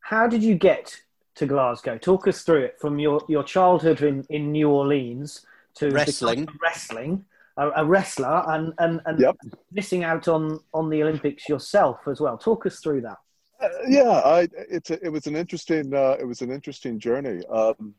How 0.00 0.26
did 0.26 0.42
you 0.42 0.54
get 0.54 0.96
to 1.36 1.46
Glasgow? 1.46 1.98
Talk 1.98 2.28
us 2.28 2.42
through 2.42 2.64
it 2.64 2.76
from 2.80 2.98
your, 2.98 3.22
your 3.28 3.42
childhood 3.42 4.02
in, 4.02 4.24
in 4.30 4.52
New 4.52 4.70
Orleans 4.70 5.44
to 5.76 5.90
wrestling. 5.90 6.48
wrestling 6.62 7.24
a, 7.56 7.70
a 7.76 7.84
wrestler 7.84 8.42
and 8.48 8.72
and, 8.78 9.00
and 9.06 9.20
yep. 9.20 9.36
missing 9.72 10.04
out 10.04 10.28
on 10.28 10.60
on 10.74 10.90
the 10.90 11.02
Olympics 11.02 11.48
yourself 11.48 12.00
as 12.06 12.20
well. 12.20 12.36
Talk 12.36 12.66
us 12.66 12.80
through 12.80 13.02
that. 13.02 13.18
Uh, 13.60 13.68
yeah, 13.88 14.20
I 14.24 14.48
it's 14.70 14.90
a, 14.90 15.04
it 15.04 15.10
was 15.10 15.26
an 15.26 15.36
interesting 15.36 15.94
uh, 15.94 16.16
it 16.20 16.24
was 16.24 16.42
an 16.42 16.50
interesting 16.50 16.98
journey. 16.98 17.44
Um, 17.46 17.94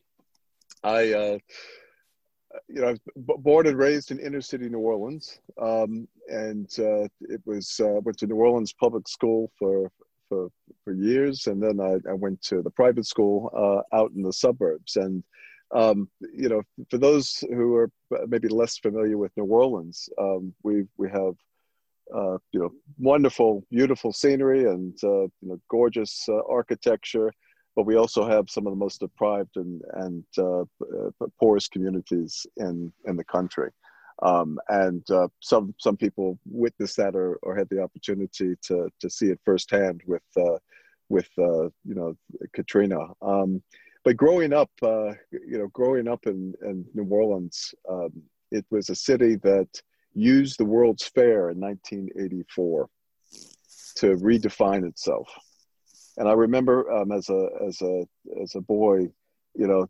I 0.83 1.13
uh, 1.13 1.37
you 2.67 2.81
know 2.81 2.95
born 3.15 3.67
and 3.67 3.77
raised 3.77 4.11
in 4.11 4.19
inner 4.19 4.41
city 4.41 4.69
New 4.69 4.79
Orleans, 4.79 5.39
um, 5.61 6.07
and 6.29 6.67
uh, 6.79 7.07
it 7.21 7.41
was 7.45 7.79
uh, 7.79 7.99
went 8.01 8.17
to 8.19 8.27
New 8.27 8.35
Orleans 8.35 8.73
public 8.73 9.07
school 9.07 9.51
for 9.57 9.91
for 10.29 10.49
for 10.83 10.93
years, 10.93 11.47
and 11.47 11.61
then 11.61 11.79
I, 11.79 12.09
I 12.09 12.13
went 12.13 12.41
to 12.43 12.61
the 12.61 12.69
private 12.69 13.05
school 13.05 13.49
uh, 13.55 13.95
out 13.95 14.11
in 14.15 14.21
the 14.21 14.33
suburbs. 14.33 14.95
And 14.95 15.23
um, 15.73 16.09
you 16.19 16.49
know, 16.49 16.61
for 16.89 16.97
those 16.97 17.43
who 17.49 17.75
are 17.75 17.89
maybe 18.27 18.47
less 18.47 18.77
familiar 18.77 19.17
with 19.17 19.35
New 19.35 19.45
Orleans, 19.45 20.09
um, 20.19 20.53
we 20.63 20.85
we 20.97 21.09
have 21.09 21.33
uh, 22.15 22.37
you 22.51 22.59
know 22.59 22.71
wonderful, 22.97 23.63
beautiful 23.69 24.13
scenery 24.13 24.65
and 24.65 24.97
uh, 25.03 25.23
you 25.23 25.49
know 25.49 25.59
gorgeous 25.69 26.25
uh, 26.29 26.41
architecture, 26.49 27.31
but 27.77 27.85
we 27.85 27.95
also 27.95 28.27
have 28.27 28.49
some 28.49 28.65
of 28.65 28.73
the 28.73 28.83
most 28.85 28.99
deprived 28.99 29.55
and 29.55 29.81
and 29.93 30.25
uh, 30.39 30.61
uh, 30.61 31.27
poorest 31.39 31.71
communities 31.71 32.45
in 32.57 32.91
in 33.05 33.15
the 33.15 33.23
country. 33.23 33.69
Um, 34.23 34.57
and 34.67 35.09
uh, 35.11 35.27
some 35.41 35.75
some 35.77 35.95
people 35.95 36.39
witnessed 36.45 36.97
that 36.97 37.15
or, 37.15 37.37
or 37.43 37.55
had 37.55 37.69
the 37.69 37.81
opportunity 37.81 38.55
to 38.63 38.89
to 38.99 39.09
see 39.09 39.27
it 39.27 39.39
firsthand 39.45 40.01
with 40.07 40.23
with 41.07 41.29
you 41.37 41.71
know 41.85 42.17
Katrina. 42.53 42.99
Um, 43.21 43.61
but 44.03 44.17
growing 44.17 44.53
up, 44.53 44.71
uh, 44.81 45.11
you 45.31 45.57
know, 45.59 45.67
growing 45.67 46.07
up 46.07 46.27
in, 46.27 46.53
in 46.61 46.85
New 46.93 47.03
Orleans, 47.09 47.75
um, 47.89 48.11
it 48.51 48.65
was 48.71 48.89
a 48.89 48.95
city 48.95 49.35
that 49.43 49.67
used 50.13 50.57
the 50.57 50.65
World's 50.65 51.05
Fair 51.05 51.49
in 51.49 51.59
1984 51.59 52.89
to 53.97 54.15
redefine 54.15 54.87
itself. 54.87 55.27
And 56.17 56.27
I 56.27 56.33
remember 56.33 56.91
um, 56.91 57.11
as 57.11 57.29
a 57.29 57.49
as 57.65 57.81
a 57.81 58.05
as 58.41 58.55
a 58.55 58.61
boy, 58.61 59.09
you 59.55 59.67
know, 59.67 59.87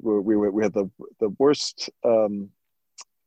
we 0.00 0.36
we, 0.36 0.48
we 0.50 0.62
had 0.62 0.74
the 0.74 0.90
the 1.20 1.30
worst 1.38 1.90
um, 2.04 2.50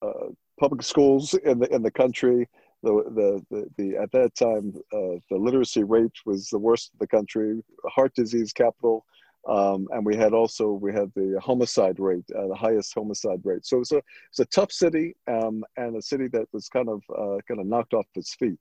uh, 0.02 0.30
public 0.60 0.84
schools 0.84 1.34
in 1.34 1.60
the 1.60 1.74
in 1.74 1.82
the 1.82 1.92
country. 1.92 2.48
The, 2.84 3.04
the, 3.14 3.46
the, 3.52 3.70
the 3.78 3.98
at 3.98 4.12
that 4.14 4.34
time 4.34 4.74
uh, 4.92 5.22
the 5.30 5.38
literacy 5.38 5.84
rate 5.84 6.18
was 6.26 6.48
the 6.48 6.58
worst 6.58 6.92
in 6.94 6.98
the 7.00 7.08
country. 7.08 7.64
Heart 7.86 8.16
disease 8.16 8.52
capital 8.52 9.06
um, 9.48 9.88
and 9.92 10.06
we 10.06 10.16
had 10.16 10.34
also 10.34 10.72
we 10.72 10.94
had 10.94 11.12
the 11.16 11.40
homicide 11.44 12.00
rate, 12.00 12.26
uh, 12.38 12.48
the 12.48 12.56
highest 12.56 12.94
homicide 12.94 13.42
rate. 13.44 13.66
So 13.66 13.78
it 13.78 13.80
was 13.80 13.92
a, 13.92 14.02
it's 14.30 14.40
a 14.40 14.46
tough 14.46 14.72
city 14.72 15.16
um, 15.28 15.64
and 15.78 15.96
a 15.96 16.02
city 16.02 16.28
that 16.30 16.48
was 16.54 16.70
kind 16.70 16.90
of 16.90 17.02
uh, 17.10 17.38
kind 17.48 17.60
of 17.60 17.66
knocked 17.66 17.94
off 17.94 18.06
its 18.16 18.36
feet. 18.36 18.60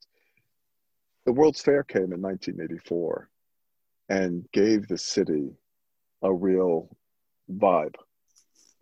The 1.26 1.32
World's 1.32 1.60
Fair 1.60 1.84
came 1.84 2.12
in 2.12 2.22
1984 2.22 3.28
and 4.10 4.44
gave 4.52 4.88
the 4.88 4.98
city 4.98 5.52
a 6.22 6.32
real 6.32 6.94
vibe, 7.50 7.94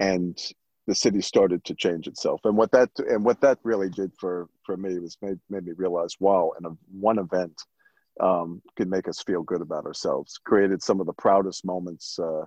and 0.01 0.37
the 0.87 0.95
city 0.95 1.21
started 1.21 1.63
to 1.65 1.75
change 1.75 2.09
itself. 2.09 2.41
And 2.45 2.57
what 2.57 2.73
that 2.73 2.91
and 2.99 3.23
what 3.23 3.41
that 3.43 3.59
really 3.63 3.91
did 3.91 4.11
for 4.19 4.49
for 4.65 4.77
me 4.77 4.99
was 4.99 5.19
made 5.23 5.39
made 5.51 5.67
me 5.67 5.73
realize, 5.77 6.17
wow! 6.19 6.53
And 6.57 6.77
one 6.91 7.19
event 7.19 7.55
um, 8.21 8.63
could 8.77 8.89
make 8.89 9.07
us 9.07 9.23
feel 9.23 9.43
good 9.43 9.61
about 9.61 9.85
ourselves. 9.85 10.41
Created 10.45 10.83
some 10.83 10.99
of 10.99 11.07
the 11.07 11.13
proudest 11.13 11.65
moments 11.65 12.19
uh, 12.19 12.45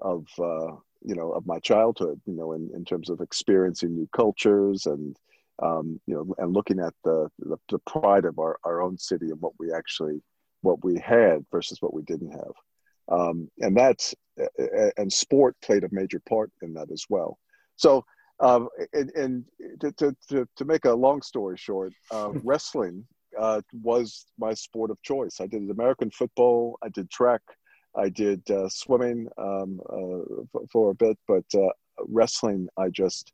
of 0.00 0.26
uh, 0.38 0.74
you 1.02 1.14
know 1.14 1.32
of 1.32 1.46
my 1.46 1.60
childhood. 1.60 2.20
You 2.24 2.34
know, 2.34 2.52
in, 2.52 2.70
in 2.74 2.84
terms 2.86 3.10
of 3.10 3.20
experiencing 3.20 3.94
new 3.94 4.08
cultures 4.16 4.86
and 4.86 5.14
um, 5.62 6.00
you 6.06 6.14
know 6.14 6.34
and 6.38 6.54
looking 6.54 6.80
at 6.80 6.94
the, 7.04 7.28
the, 7.38 7.58
the 7.68 7.78
pride 7.80 8.24
of 8.24 8.38
our, 8.38 8.58
our 8.64 8.80
own 8.80 8.96
city 8.96 9.26
and 9.26 9.40
what 9.40 9.52
we 9.58 9.72
actually 9.72 10.22
what 10.64 10.84
we 10.84 10.98
had 10.98 11.44
versus 11.50 11.80
what 11.80 11.94
we 11.94 12.02
didn't 12.02 12.32
have. 12.32 12.54
Um, 13.08 13.50
and 13.60 13.76
that's 13.76 14.14
and 14.96 15.12
sport 15.12 15.54
played 15.62 15.84
a 15.84 15.88
major 15.92 16.20
part 16.28 16.50
in 16.62 16.74
that 16.74 16.90
as 16.90 17.04
well. 17.08 17.38
So 17.76 18.04
um, 18.40 18.68
and, 18.92 19.10
and 19.10 19.44
to, 19.80 19.92
to, 20.28 20.48
to, 20.56 20.64
make 20.64 20.86
a 20.86 20.92
long 20.92 21.22
story 21.22 21.56
short, 21.56 21.92
uh, 22.10 22.32
wrestling 22.44 23.06
uh, 23.38 23.60
was 23.72 24.26
my 24.38 24.54
sport 24.54 24.90
of 24.90 25.00
choice. 25.02 25.40
I 25.40 25.46
did 25.46 25.70
American 25.70 26.10
football, 26.10 26.78
I 26.82 26.88
did 26.88 27.10
track, 27.10 27.42
I 27.96 28.08
did 28.08 28.48
uh, 28.50 28.68
swimming 28.68 29.28
um, 29.38 29.80
uh, 29.88 30.58
for 30.72 30.90
a 30.90 30.94
bit, 30.94 31.16
but 31.28 31.44
uh, 31.54 31.70
wrestling 32.08 32.68
I 32.76 32.88
just 32.88 33.32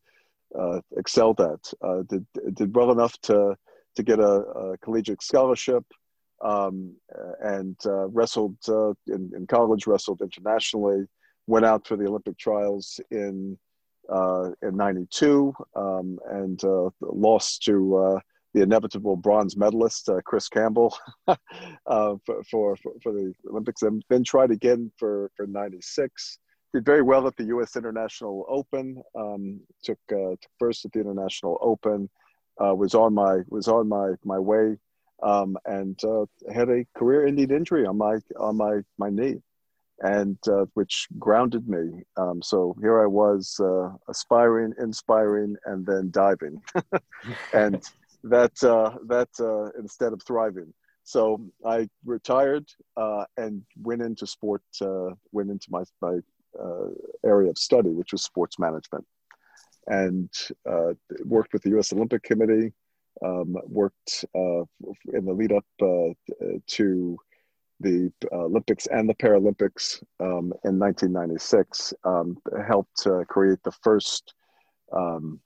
uh, 0.59 0.81
excelled 0.97 1.41
at. 1.41 1.73
Uh, 1.83 2.03
did 2.09 2.27
did 2.55 2.75
well 2.75 2.93
enough 2.93 3.19
to 3.23 3.57
to 3.97 4.03
get 4.03 4.19
a, 4.19 4.23
a 4.23 4.79
collegiate 4.79 5.23
scholarship, 5.23 5.85
um, 6.43 6.95
and 7.41 7.77
wrestled 7.87 8.57
in, 8.69 9.31
in 9.37 9.47
college, 9.47 9.87
wrestled 9.87 10.21
internationally. 10.23 11.07
Went 11.47 11.67
out 11.67 11.87
for 11.87 11.97
the 11.97 12.07
Olympic 12.07 12.39
trials 12.39 13.01
in 13.11 13.59
in 14.11 14.77
'92 14.77 15.55
um, 15.77 16.19
and 16.31 16.61
lost 17.01 17.63
to 17.65 18.21
the 18.55 18.63
inevitable 18.63 19.17
bronze 19.17 19.57
medalist 19.57 20.09
uh, 20.09 20.21
Chris 20.25 20.49
Campbell 20.49 20.97
uh, 21.29 21.37
for, 21.87 22.43
for, 22.51 22.77
for 23.03 23.13
the 23.13 23.33
Olympics, 23.49 23.83
and 23.83 24.03
then 24.09 24.25
tried 24.25 24.51
again 24.51 24.91
for 24.99 25.31
for 25.37 25.47
'96. 25.47 26.39
Did 26.73 26.85
very 26.85 27.03
well 27.03 27.27
at 27.27 27.37
the 27.37 27.45
U.S. 27.45 27.77
International 27.77 28.47
Open. 28.49 29.03
Um, 29.19 29.61
took, 29.83 29.99
uh, 30.13 30.37
took 30.41 30.51
first 30.59 30.85
at 30.85 30.93
the 30.93 31.01
International 31.01 31.59
Open. 31.61 32.09
Uh, 32.63 32.75
was 32.75 32.95
on 32.95 33.15
my 33.15 33.39
was 33.49 33.69
on 33.69 33.89
my 33.89 34.13
my 34.25 34.39
way, 34.39 34.77
um, 35.23 35.57
and 35.67 35.99
uh, 36.05 36.27
had 36.53 36.69
a 36.69 36.85
career-ending 36.97 37.51
injury 37.51 37.87
on 37.87 37.99
my 37.99 38.19
on 38.39 38.57
my 38.57 38.81
my 38.99 39.11
knee, 39.11 39.43
and 40.01 40.39
uh, 40.49 40.67
which 40.75 41.09
grounded 41.19 41.69
me. 41.69 42.03
Um, 42.17 42.43
so 42.43 42.75
here 42.81 43.03
I 43.03 43.07
was, 43.07 43.61
aspiring, 44.09 44.75
inspiring, 44.79 45.57
and 45.67 45.85
then 45.87 46.11
diving, 46.11 46.63
and 47.53 47.83
that 48.25 48.63
uh, 48.63 48.97
that 49.07 49.29
uh, 49.39 49.71
instead 49.79 50.13
of 50.13 50.23
thriving. 50.23 50.73
So 51.05 51.41
I 51.67 51.89
retired 52.05 52.67
uh, 52.97 53.25
and 53.37 53.63
went 53.83 54.03
into 54.03 54.27
sport. 54.27 54.63
Uh, 54.81 55.11
went 55.33 55.51
into 55.51 55.67
my 55.71 55.83
my 56.01 56.19
uh, 56.61 56.89
area 57.25 57.51
of 57.51 57.59
study, 57.59 57.91
which 57.91 58.13
was 58.13 58.23
sports 58.23 58.59
management, 58.59 59.05
and 59.87 60.31
uh, 60.69 60.93
worked 61.25 61.53
with 61.53 61.63
the 61.63 61.71
U.S. 61.71 61.93
Olympic 61.93 62.23
Committee. 62.23 62.73
Um, 63.23 63.55
worked 63.67 64.25
in 64.35 65.25
the 65.27 65.33
lead 65.33 65.53
up 65.53 65.65
to 66.69 67.19
the 67.81 68.13
uh, 68.31 68.45
Olympics 68.45 68.87
and 68.87 69.09
the 69.09 69.15
Paralympics 69.15 70.03
um, 70.21 70.53
in 70.65 70.79
1996, 70.79 71.95
um, 72.05 72.37
helped 72.67 73.07
uh, 73.07 73.25
create 73.25 73.63
the 73.65 73.73
first, 73.73 74.35
um, 74.93 75.41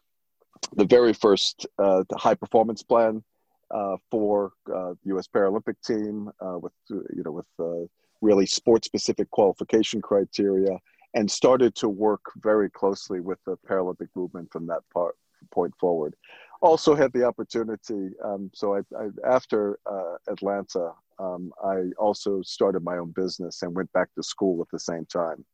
the 0.75 0.85
very 0.85 1.13
first 1.13 1.67
uh, 1.79 2.03
high 2.15 2.35
performance 2.35 2.83
plan 2.83 3.23
uh, 3.71 3.97
for 4.11 4.53
uh, 4.69 4.91
the 4.91 5.07
U.S. 5.07 5.29
Paralympic 5.33 5.77
team 5.85 6.31
with 6.61 6.73
you 6.91 7.23
know 7.25 7.33
with 7.33 7.89
really 8.21 8.47
sport 8.47 8.85
specific 8.85 9.31
qualification 9.31 10.03
criteria, 10.03 10.79
and 11.15 11.31
started 11.31 11.75
to 11.77 11.89
work 11.89 12.23
very 12.43 12.69
closely 12.69 13.21
with 13.21 13.39
the 13.47 13.57
Paralympic 13.69 14.09
movement 14.17 14.51
from 14.51 14.67
that 14.67 14.83
part 14.93 15.15
point 15.53 15.75
forward. 15.79 16.17
Also 16.65 16.95
had 16.95 17.13
the 17.13 17.25
opportunity. 17.25 18.09
Um, 18.25 18.51
so 18.55 18.75
I, 18.77 18.81
I 18.99 19.09
after 19.37 19.79
Atlanta, 20.29 20.93
um, 21.19 21.53
I 21.63 21.91
also 21.99 22.43
started 22.43 22.83
my 22.83 22.97
own 22.97 23.13
business 23.13 23.63
and 23.63 23.75
went 23.75 23.93
back 23.93 24.09
to 24.15 24.23
school 24.23 24.63
at 24.63 24.69
the 24.73 24.79
same 24.79 25.07
time 25.07 25.45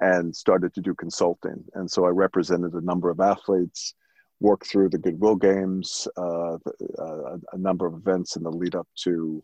and 0.00 0.34
started 0.34 0.74
to 0.74 0.80
do 0.80 0.94
consulting. 0.94 1.64
And 1.74 1.90
so 1.90 2.04
I 2.04 2.10
represented 2.10 2.72
a 2.74 2.80
number 2.80 3.10
of 3.10 3.20
athletes, 3.20 3.94
worked 4.40 4.66
through 4.66 4.90
the 4.90 4.98
Goodwill 4.98 5.36
Games, 5.36 6.08
uh, 6.16 6.54
uh, 6.98 7.36
a 7.52 7.58
number 7.58 7.86
of 7.86 7.94
events 7.94 8.36
in 8.36 8.42
the 8.42 8.50
lead 8.50 8.74
up 8.74 8.88
to 9.04 9.42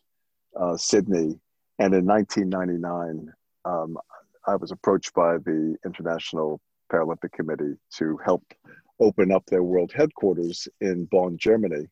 uh, 0.61 0.77
Sydney. 0.77 1.39
And 1.79 1.95
in 1.95 2.05
1999, 2.05 3.33
um, 3.65 3.97
I 4.47 4.57
was 4.57 4.73
approached 4.73 5.15
by 5.15 5.39
the 5.39 5.77
International 5.85 6.61
Paralympic 6.93 7.33
Committee 7.33 7.77
to 7.97 8.19
help 8.25 8.43
open 9.01 9.33
up 9.33 9.45
their 9.47 9.63
world 9.63 9.93
headquarters 9.95 10.69
in 10.81 11.07
Bonn, 11.07 11.37
Germany, 11.39 11.89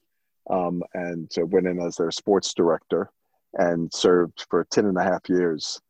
um, 0.51 0.83
and 0.95 1.31
went 1.39 1.67
in 1.67 1.81
as 1.81 1.97
their 1.97 2.11
sports 2.11 2.55
director 2.55 3.11
and 3.55 3.93
served 3.93 4.47
for 4.51 4.67
10 4.71 4.87
and 4.87 4.99
a 4.99 5.03
half 5.03 5.29
years 5.29 5.81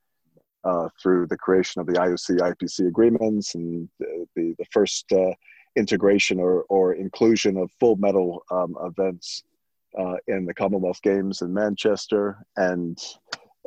uh, 0.64 0.88
through 1.00 1.26
the 1.26 1.36
creation 1.36 1.80
of 1.80 1.86
the 1.86 1.94
IOC 1.94 2.38
IPC 2.38 2.88
agreements 2.88 3.54
and 3.54 3.88
the, 3.98 4.26
the, 4.58 4.64
first 4.72 5.10
uh, 5.12 5.32
integration 5.76 6.38
or, 6.40 6.64
or 6.68 6.94
inclusion 6.94 7.56
of 7.56 7.70
full 7.78 7.96
medal 7.96 8.42
um, 8.50 8.76
events 8.82 9.44
uh, 9.98 10.16
in 10.26 10.44
the 10.44 10.54
Commonwealth 10.54 11.00
Games 11.02 11.42
in 11.42 11.52
Manchester 11.52 12.44
and 12.56 12.98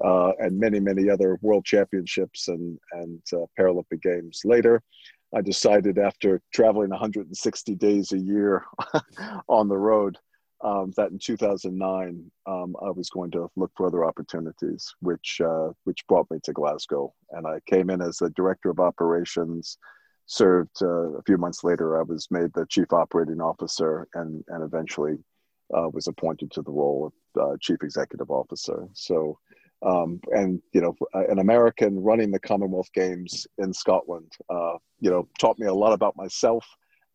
uh, 0.03 0.31
and 0.39 0.59
many 0.59 0.79
many 0.79 1.09
other 1.09 1.37
World 1.41 1.65
Championships 1.65 2.47
and 2.47 2.79
and 2.93 3.21
uh, 3.33 3.45
Paralympic 3.57 4.01
Games 4.01 4.41
later. 4.45 4.81
I 5.35 5.41
decided 5.41 5.97
after 5.97 6.41
traveling 6.53 6.89
160 6.89 7.75
days 7.75 8.11
a 8.11 8.17
year 8.17 8.65
on 9.47 9.67
the 9.67 9.77
road 9.77 10.17
um, 10.63 10.91
that 10.97 11.11
in 11.11 11.19
2009 11.19 12.31
um, 12.45 12.75
I 12.81 12.91
was 12.91 13.09
going 13.09 13.31
to 13.31 13.49
look 13.55 13.71
for 13.75 13.87
other 13.87 14.05
opportunities, 14.05 14.93
which 14.99 15.41
uh, 15.43 15.69
which 15.85 16.05
brought 16.07 16.29
me 16.29 16.39
to 16.43 16.53
Glasgow, 16.53 17.13
and 17.31 17.47
I 17.47 17.59
came 17.65 17.89
in 17.89 18.01
as 18.01 18.17
the 18.17 18.29
director 18.31 18.69
of 18.69 18.79
operations. 18.79 19.77
Served 20.27 20.81
uh, 20.81 21.17
a 21.17 21.23
few 21.23 21.37
months 21.37 21.63
later, 21.63 21.99
I 21.99 22.03
was 22.03 22.27
made 22.31 22.53
the 22.53 22.65
chief 22.69 22.93
operating 22.93 23.41
officer, 23.41 24.07
and 24.13 24.43
and 24.49 24.63
eventually 24.63 25.17
uh, 25.75 25.89
was 25.89 26.07
appointed 26.07 26.51
to 26.51 26.61
the 26.61 26.71
role 26.71 27.11
of 27.35 27.41
uh, 27.41 27.57
chief 27.59 27.77
executive 27.83 28.29
officer. 28.29 28.87
So. 28.93 29.39
Um, 29.83 30.19
and 30.31 30.61
you 30.73 30.81
know, 30.81 30.95
an 31.13 31.39
American 31.39 32.01
running 32.01 32.31
the 32.31 32.39
Commonwealth 32.39 32.91
Games 32.93 33.47
in 33.57 33.73
Scotland, 33.73 34.31
uh, 34.49 34.73
you 34.99 35.09
know, 35.09 35.27
taught 35.39 35.57
me 35.57 35.67
a 35.67 35.73
lot 35.73 35.93
about 35.93 36.15
myself, 36.15 36.65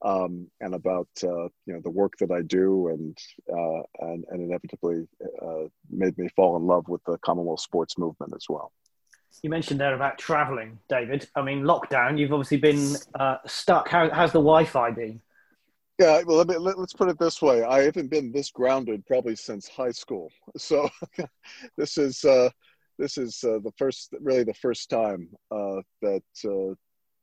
um, 0.02 0.48
and 0.60 0.74
about 0.74 1.08
uh, 1.22 1.44
you 1.66 1.72
know 1.72 1.80
the 1.80 1.90
work 1.90 2.14
that 2.18 2.30
I 2.30 2.42
do, 2.42 2.88
and 2.88 3.16
uh, 3.48 3.82
and, 4.06 4.24
and 4.30 4.42
inevitably 4.42 5.06
uh, 5.42 5.68
made 5.90 6.18
me 6.18 6.28
fall 6.34 6.56
in 6.56 6.66
love 6.66 6.88
with 6.88 7.02
the 7.04 7.18
Commonwealth 7.18 7.60
sports 7.60 7.96
movement 7.98 8.32
as 8.34 8.46
well. 8.48 8.72
You 9.42 9.50
mentioned 9.50 9.80
there 9.80 9.94
about 9.94 10.18
travelling, 10.18 10.78
David. 10.88 11.28
I 11.34 11.42
mean, 11.42 11.62
lockdown. 11.62 12.18
You've 12.18 12.32
obviously 12.32 12.56
been 12.56 12.96
uh, 13.14 13.38
stuck. 13.46 13.88
How, 13.88 14.10
how's 14.10 14.32
the 14.32 14.40
Wi-Fi 14.40 14.90
been? 14.92 15.20
Yeah, 15.98 16.20
well, 16.26 16.36
let 16.36 16.48
me, 16.48 16.56
let, 16.58 16.76
us 16.76 16.92
put 16.92 17.08
it 17.08 17.18
this 17.18 17.40
way. 17.40 17.62
I 17.62 17.84
haven't 17.84 18.10
been 18.10 18.30
this 18.30 18.50
grounded 18.50 19.06
probably 19.06 19.34
since 19.34 19.68
high 19.68 19.92
school. 19.92 20.30
So 20.58 20.88
this 21.76 21.96
is 21.98 22.24
uh, 22.24 22.50
this 22.98 23.18
is 23.18 23.42
uh, 23.44 23.58
the 23.62 23.72
first, 23.78 24.14
really 24.20 24.44
the 24.44 24.54
first 24.54 24.90
time 24.90 25.28
that 25.50 26.22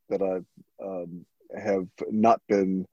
that 0.10 0.22
I've 0.22 0.46
um, 0.84 1.26
have 1.58 1.88
not 2.10 2.42
been 2.48 2.86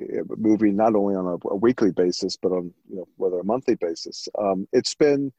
eh, 0.00 0.22
moving 0.36 0.76
not 0.76 0.94
only 0.94 1.14
on 1.14 1.26
a, 1.26 1.48
a, 1.48 1.56
weekly 1.56 1.90
basis 1.90 2.36
but 2.36 2.52
on 2.52 2.72
you 2.88 2.96
know 2.96 3.08
whether 3.16 3.38
a 3.38 3.44
monthly 3.44 3.76
basis. 3.76 4.28
Um, 4.38 4.66
it's 4.72 4.94
been 4.94 5.32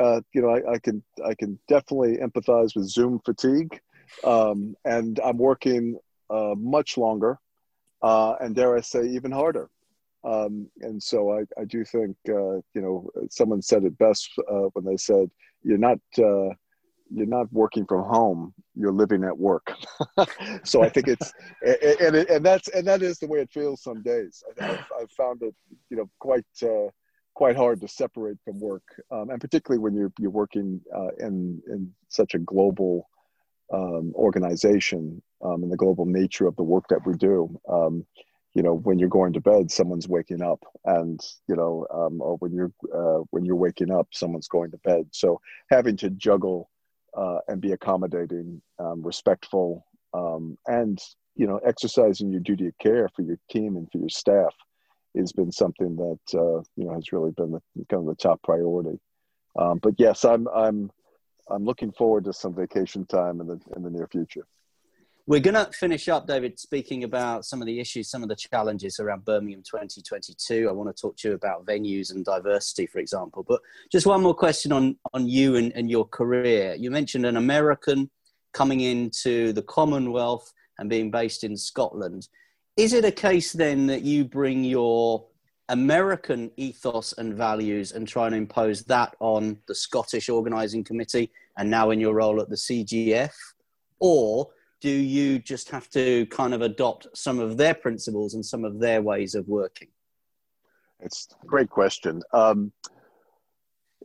uh, 0.00 0.20
you 0.34 0.42
know 0.42 0.50
I, 0.50 0.72
I, 0.72 0.78
can 0.78 1.02
I 1.24 1.34
can 1.34 1.58
definitely 1.68 2.18
empathize 2.18 2.74
with 2.74 2.88
Zoom 2.88 3.20
fatigue, 3.24 3.80
um, 4.24 4.74
and 4.84 5.20
I'm 5.24 5.38
working 5.38 5.98
uh, 6.30 6.54
much 6.56 6.96
longer, 6.96 7.38
uh, 8.04 8.34
and 8.40 8.54
dare 8.54 8.76
I 8.76 8.80
say 8.82 9.06
even 9.08 9.32
harder. 9.32 9.70
Um, 10.24 10.68
and 10.80 11.02
so 11.02 11.32
I, 11.38 11.42
I 11.60 11.64
do 11.64 11.84
think 11.84 12.16
uh, 12.28 12.56
you 12.74 12.82
know 12.84 13.08
someone 13.30 13.62
said 13.62 13.84
it 13.84 13.96
best 13.98 14.30
uh, 14.50 14.68
when 14.74 14.84
they 14.84 14.96
said 14.96 15.30
you're 15.62 15.78
not 15.78 15.98
uh, 16.18 16.50
you're 17.10 17.26
not 17.38 17.52
working 17.52 17.84
from 17.86 18.02
home 18.04 18.54
you're 18.74 18.92
living 18.92 19.22
at 19.24 19.36
work 19.36 19.72
so 20.64 20.82
i 20.82 20.88
think 20.88 21.06
it's 21.06 21.32
and, 21.62 22.16
and, 22.16 22.28
and 22.30 22.44
that's 22.44 22.68
and 22.68 22.86
that 22.86 23.02
is 23.02 23.18
the 23.18 23.26
way 23.26 23.38
it 23.40 23.50
feels 23.52 23.82
some 23.82 24.02
days 24.02 24.42
i've, 24.60 24.84
I've 25.00 25.10
found 25.10 25.42
it 25.42 25.54
you 25.90 25.98
know 25.98 26.08
quite 26.18 26.46
uh, 26.62 26.88
quite 27.34 27.56
hard 27.56 27.80
to 27.82 27.88
separate 27.88 28.38
from 28.44 28.58
work 28.58 28.82
um, 29.10 29.28
and 29.30 29.40
particularly 29.40 29.80
when 29.80 29.94
you're 29.94 30.12
you're 30.18 30.30
working 30.30 30.80
uh, 30.96 31.10
in 31.18 31.62
in 31.68 31.92
such 32.08 32.34
a 32.34 32.38
global 32.38 33.08
um, 33.72 34.12
organization 34.14 35.22
um, 35.42 35.62
and 35.62 35.72
the 35.72 35.76
global 35.76 36.06
nature 36.06 36.46
of 36.46 36.56
the 36.56 36.62
work 36.62 36.84
that 36.88 37.04
we 37.06 37.14
do 37.14 37.60
um, 37.68 38.04
you 38.54 38.62
know 38.62 38.74
when 38.74 38.98
you're 38.98 39.08
going 39.08 39.32
to 39.32 39.40
bed 39.40 39.70
someone's 39.70 40.08
waking 40.08 40.42
up 40.42 40.62
and 40.84 41.20
you 41.48 41.56
know 41.56 41.86
um, 41.92 42.20
or 42.20 42.36
when 42.36 42.52
you're 42.52 42.72
uh, 42.94 43.22
when 43.30 43.44
you're 43.44 43.56
waking 43.56 43.90
up 43.90 44.06
someone's 44.12 44.48
going 44.48 44.70
to 44.70 44.78
bed 44.78 45.06
so 45.12 45.40
having 45.70 45.96
to 45.96 46.10
juggle 46.10 46.68
uh, 47.16 47.38
and 47.48 47.60
be 47.60 47.72
accommodating, 47.72 48.60
um, 48.78 49.02
respectful, 49.02 49.86
um, 50.12 50.58
and 50.66 50.98
you 51.36 51.46
know, 51.46 51.58
exercising 51.58 52.30
your 52.30 52.40
duty 52.40 52.66
of 52.68 52.78
care 52.78 53.08
for 53.14 53.22
your 53.22 53.38
team 53.50 53.76
and 53.76 53.90
for 53.90 53.98
your 53.98 54.08
staff 54.08 54.54
has 55.16 55.32
been 55.32 55.50
something 55.50 55.96
that 55.96 56.38
uh, 56.38 56.60
you 56.76 56.84
know 56.84 56.94
has 56.94 57.12
really 57.12 57.30
been 57.32 57.52
the, 57.52 57.60
kind 57.88 58.00
of 58.00 58.06
the 58.06 58.14
top 58.16 58.42
priority. 58.42 58.98
But 59.54 59.94
yes, 59.98 60.24
I'm 60.24 60.48
I'm 60.48 60.90
I'm 61.50 61.64
looking 61.64 61.92
forward 61.92 62.24
to 62.24 62.32
some 62.32 62.54
vacation 62.54 63.06
time 63.06 63.40
in 63.40 63.46
the 63.46 63.60
in 63.76 63.82
the 63.82 63.90
near 63.90 64.06
future. 64.06 64.46
We're 65.26 65.40
going 65.40 65.54
to 65.54 65.72
finish 65.72 66.10
up, 66.10 66.26
David, 66.26 66.58
speaking 66.58 67.04
about 67.04 67.46
some 67.46 67.62
of 67.62 67.66
the 67.66 67.80
issues, 67.80 68.10
some 68.10 68.22
of 68.22 68.28
the 68.28 68.36
challenges 68.36 69.00
around 69.00 69.24
Birmingham 69.24 69.62
2022. 69.62 70.68
I 70.68 70.72
want 70.72 70.94
to 70.94 71.00
talk 71.00 71.16
to 71.18 71.28
you 71.28 71.34
about 71.34 71.64
venues 71.64 72.10
and 72.10 72.26
diversity, 72.26 72.86
for 72.86 72.98
example. 72.98 73.42
But 73.42 73.62
just 73.90 74.06
one 74.06 74.22
more 74.22 74.34
question 74.34 74.70
on, 74.70 74.98
on 75.14 75.26
you 75.26 75.56
and, 75.56 75.72
and 75.72 75.90
your 75.90 76.06
career. 76.06 76.74
You 76.74 76.90
mentioned 76.90 77.24
an 77.24 77.38
American 77.38 78.10
coming 78.52 78.80
into 78.80 79.54
the 79.54 79.62
Commonwealth 79.62 80.52
and 80.78 80.90
being 80.90 81.10
based 81.10 81.42
in 81.42 81.56
Scotland. 81.56 82.28
Is 82.76 82.92
it 82.92 83.06
a 83.06 83.10
case 83.10 83.54
then 83.54 83.86
that 83.86 84.02
you 84.02 84.26
bring 84.26 84.62
your 84.62 85.24
American 85.68 86.50
ethos 86.56 87.14
and 87.14 87.34
values 87.34 87.92
and 87.92 88.06
try 88.06 88.26
and 88.26 88.34
impose 88.34 88.82
that 88.84 89.16
on 89.20 89.58
the 89.66 89.74
Scottish 89.74 90.28
organising 90.28 90.84
committee 90.84 91.30
and 91.56 91.70
now 91.70 91.90
in 91.90 92.00
your 92.00 92.14
role 92.14 92.40
at 92.40 92.50
the 92.50 92.56
CGF? 92.56 93.32
Or 93.98 94.48
do 94.80 94.90
you 94.90 95.38
just 95.38 95.70
have 95.70 95.88
to 95.90 96.26
kind 96.26 96.52
of 96.52 96.60
adopt 96.60 97.06
some 97.14 97.38
of 97.38 97.56
their 97.56 97.74
principles 97.74 98.34
and 98.34 98.44
some 98.44 98.64
of 98.64 98.78
their 98.78 99.00
ways 99.00 99.34
of 99.34 99.48
working? 99.48 99.88
It's 101.00 101.28
a 101.42 101.46
great 101.46 101.70
question. 101.70 102.22
Um, 102.32 102.72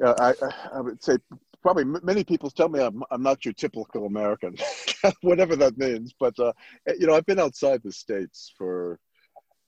I, 0.01 0.33
I, 0.73 0.79
would 0.79 1.03
say 1.03 1.17
probably 1.61 1.83
many 1.83 2.23
people 2.23 2.49
tell 2.49 2.69
me 2.69 2.79
I'm, 2.79 3.03
I'm 3.11 3.21
not 3.21 3.43
your 3.43 3.53
typical 3.53 4.05
American, 4.05 4.55
whatever 5.21 5.57
that 5.57 5.77
means. 5.77 6.13
But, 6.17 6.39
uh, 6.39 6.53
you 6.97 7.07
know, 7.07 7.15
I've 7.15 7.25
been 7.25 7.39
outside 7.39 7.81
the 7.83 7.91
States 7.91 8.53
for 8.57 8.99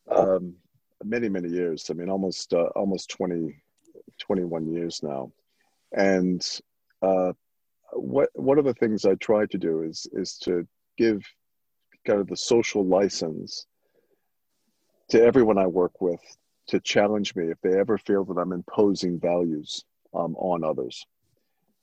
um, 0.09 0.55
many, 1.03 1.29
many 1.29 1.49
years. 1.49 1.89
I 1.89 1.93
mean, 1.93 2.09
almost, 2.09 2.53
uh, 2.53 2.69
almost 2.75 3.09
20, 3.09 3.55
21 4.19 4.71
years 4.71 5.01
now. 5.03 5.31
And 5.93 6.45
uh, 7.01 7.33
what, 7.91 8.29
one 8.33 8.57
of 8.57 8.65
the 8.65 8.73
things 8.73 9.05
I 9.05 9.15
try 9.15 9.45
to 9.47 9.57
do 9.57 9.83
is, 9.83 10.07
is 10.13 10.37
to 10.43 10.67
give 10.97 11.23
kind 12.05 12.19
of 12.19 12.27
the 12.27 12.37
social 12.37 12.85
license 12.85 13.65
to 15.09 15.21
everyone 15.21 15.57
I 15.57 15.67
work 15.67 16.01
with 16.01 16.21
to 16.67 16.79
challenge 16.79 17.35
me 17.35 17.45
if 17.45 17.59
they 17.61 17.77
ever 17.77 17.97
feel 17.97 18.23
that 18.25 18.39
I'm 18.39 18.53
imposing 18.53 19.19
values 19.19 19.83
um, 20.13 20.35
on 20.37 20.63
others. 20.63 21.05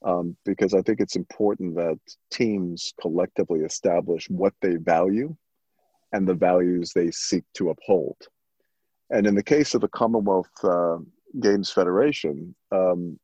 Um, 0.03 0.37
because 0.45 0.75
I 0.75 0.83
think 0.83 1.01
it's 1.01 1.17
important 1.17 1.75
that 1.75 1.99
teams 2.31 2.95
collectively 3.01 3.61
establish 3.61 4.31
what 4.31 4.55
they 4.63 4.77
value 4.77 5.37
and 6.13 6.27
the 6.27 6.35
values 6.35 6.93
they 6.93 7.11
seek 7.11 7.45
to 7.55 7.71
uphold. 7.71 8.17
And 9.11 9.27
in 9.27 9.35
the 9.35 9.43
case 9.43 9.75
of 9.75 9.81
the 9.81 9.89
Commonwealth 9.89 10.51
uh, 10.63 10.99
Games 11.41 11.71
Federation, 11.71 12.55
um, 12.73 13.19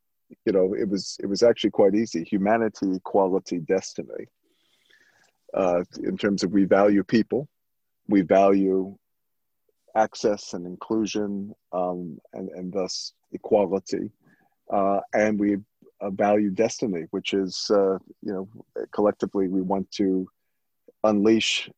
you 0.46 0.52
know, 0.52 0.74
it 0.74 0.88
was 0.88 1.16
it 1.22 1.26
was 1.26 1.42
actually 1.42 1.70
quite 1.70 1.94
easy. 1.94 2.24
Humanity, 2.24 2.94
equality, 2.96 3.58
destiny. 3.58 4.26
Uh, 5.52 5.84
in 6.02 6.16
terms 6.16 6.42
of 6.42 6.52
we 6.52 6.64
value 6.64 7.04
people, 7.04 7.48
we 8.08 8.22
value 8.22 8.96
access 9.94 10.54
and 10.54 10.66
inclusion, 10.66 11.54
um, 11.72 12.18
and 12.32 12.48
and 12.50 12.72
thus 12.72 13.12
equality, 13.32 14.10
uh, 14.72 15.00
and 15.12 15.38
we 15.38 15.58
uh, 16.00 16.10
value 16.10 16.50
destiny, 16.50 17.04
which 17.10 17.34
is 17.34 17.70
uh, 17.70 17.98
you 18.22 18.32
know 18.32 18.48
collectively 18.92 19.48
we 19.48 19.60
want 19.60 19.90
to 19.92 20.26
unleash 21.04 21.70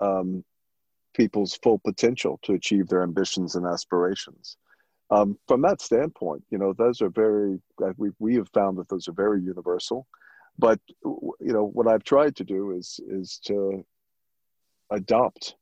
um, 0.00 0.42
people's 1.14 1.58
full 1.62 1.78
potential 1.78 2.38
to 2.42 2.52
achieve 2.52 2.88
their 2.88 3.02
ambitions 3.02 3.54
and 3.54 3.66
aspirations. 3.66 4.56
Um, 5.10 5.38
from 5.48 5.62
that 5.62 5.80
standpoint, 5.80 6.44
you 6.50 6.58
know, 6.58 6.72
those 6.72 7.02
are 7.02 7.08
very, 7.08 7.58
we, 7.96 8.10
we 8.18 8.36
have 8.36 8.48
found 8.50 8.78
that 8.78 8.88
those 8.88 9.08
are 9.08 9.12
very 9.12 9.42
universal. 9.42 10.06
But, 10.58 10.78
you 11.02 11.34
know, 11.40 11.66
what 11.66 11.88
I've 11.88 12.04
tried 12.04 12.36
to 12.36 12.44
do 12.44 12.72
is, 12.72 13.00
is 13.08 13.40
to 13.46 13.84
adopt 14.90 15.56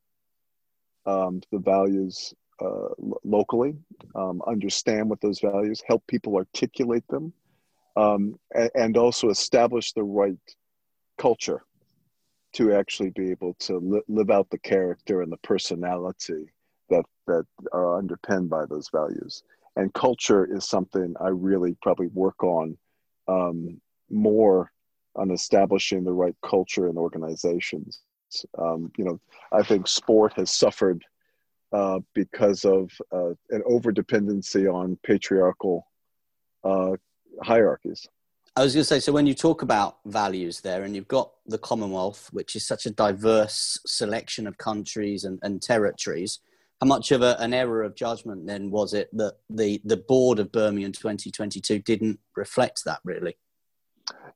um, 1.05 1.41
the 1.51 1.59
values 1.59 2.33
uh, 2.61 2.89
locally, 3.23 3.75
um, 4.15 4.41
understand 4.45 5.09
what 5.09 5.21
those 5.21 5.39
values, 5.39 5.81
help 5.87 6.05
people 6.07 6.35
articulate 6.35 7.07
them, 7.07 7.31
um, 7.95 8.37
and, 8.53 8.69
and, 8.75 8.97
also 8.97 9.29
establish 9.29 9.93
the 9.93 10.03
right 10.03 10.37
culture 11.17 11.63
to 12.53 12.73
actually 12.73 13.11
be 13.11 13.31
able 13.31 13.53
to 13.55 13.77
li- 13.77 14.01
live 14.07 14.29
out 14.29 14.49
the 14.49 14.57
character 14.59 15.21
and 15.21 15.31
the 15.31 15.37
personality 15.37 16.51
that 16.89 17.05
that 17.27 17.45
are 17.71 17.97
underpinned 17.97 18.49
by 18.49 18.65
those 18.65 18.89
values. 18.89 19.43
And 19.75 19.93
culture 19.93 20.45
is 20.45 20.67
something 20.67 21.13
I 21.21 21.29
really 21.29 21.77
probably 21.81 22.07
work 22.07 22.43
on 22.43 22.77
um, 23.27 23.79
more 24.09 24.71
on 25.15 25.31
establishing 25.31 26.03
the 26.03 26.13
right 26.13 26.35
culture 26.43 26.89
in 26.89 26.97
organizations. 26.97 28.01
Um, 28.57 28.91
you 28.97 29.05
know, 29.05 29.19
I 29.51 29.63
think 29.63 29.87
sport 29.87 30.33
has 30.33 30.51
suffered 30.51 31.03
uh, 31.71 31.99
because 32.13 32.65
of 32.65 32.91
uh, 33.11 33.31
an 33.49 33.63
over 33.65 33.91
dependency 33.91 34.67
on 34.67 34.97
patriarchal 35.03 35.85
uh, 36.63 36.93
hierarchies. 37.43 38.07
I 38.55 38.63
was 38.63 38.73
going 38.73 38.81
to 38.81 38.87
say, 38.87 38.99
so 38.99 39.11
when 39.11 39.27
you 39.27 39.33
talk 39.33 39.61
about 39.61 39.97
values 40.05 40.61
there, 40.61 40.83
and 40.83 40.95
you've 40.95 41.07
got 41.07 41.31
the 41.45 41.57
Commonwealth, 41.57 42.29
which 42.31 42.55
is 42.55 42.65
such 42.65 42.85
a 42.85 42.91
diverse 42.91 43.79
selection 43.85 44.47
of 44.47 44.57
countries 44.57 45.23
and, 45.23 45.39
and 45.43 45.61
territories, 45.61 46.39
how 46.81 46.87
much 46.87 47.11
of 47.11 47.21
a, 47.21 47.35
an 47.39 47.53
error 47.53 47.83
of 47.83 47.95
judgment 47.95 48.47
then 48.47 48.71
was 48.71 48.93
it 48.93 49.09
that 49.13 49.35
the, 49.49 49.81
the 49.83 49.97
board 49.97 50.39
of 50.39 50.51
Birmingham 50.51 50.93
2022 50.93 51.79
didn't 51.79 52.19
reflect 52.35 52.83
that 52.85 52.99
really? 53.03 53.37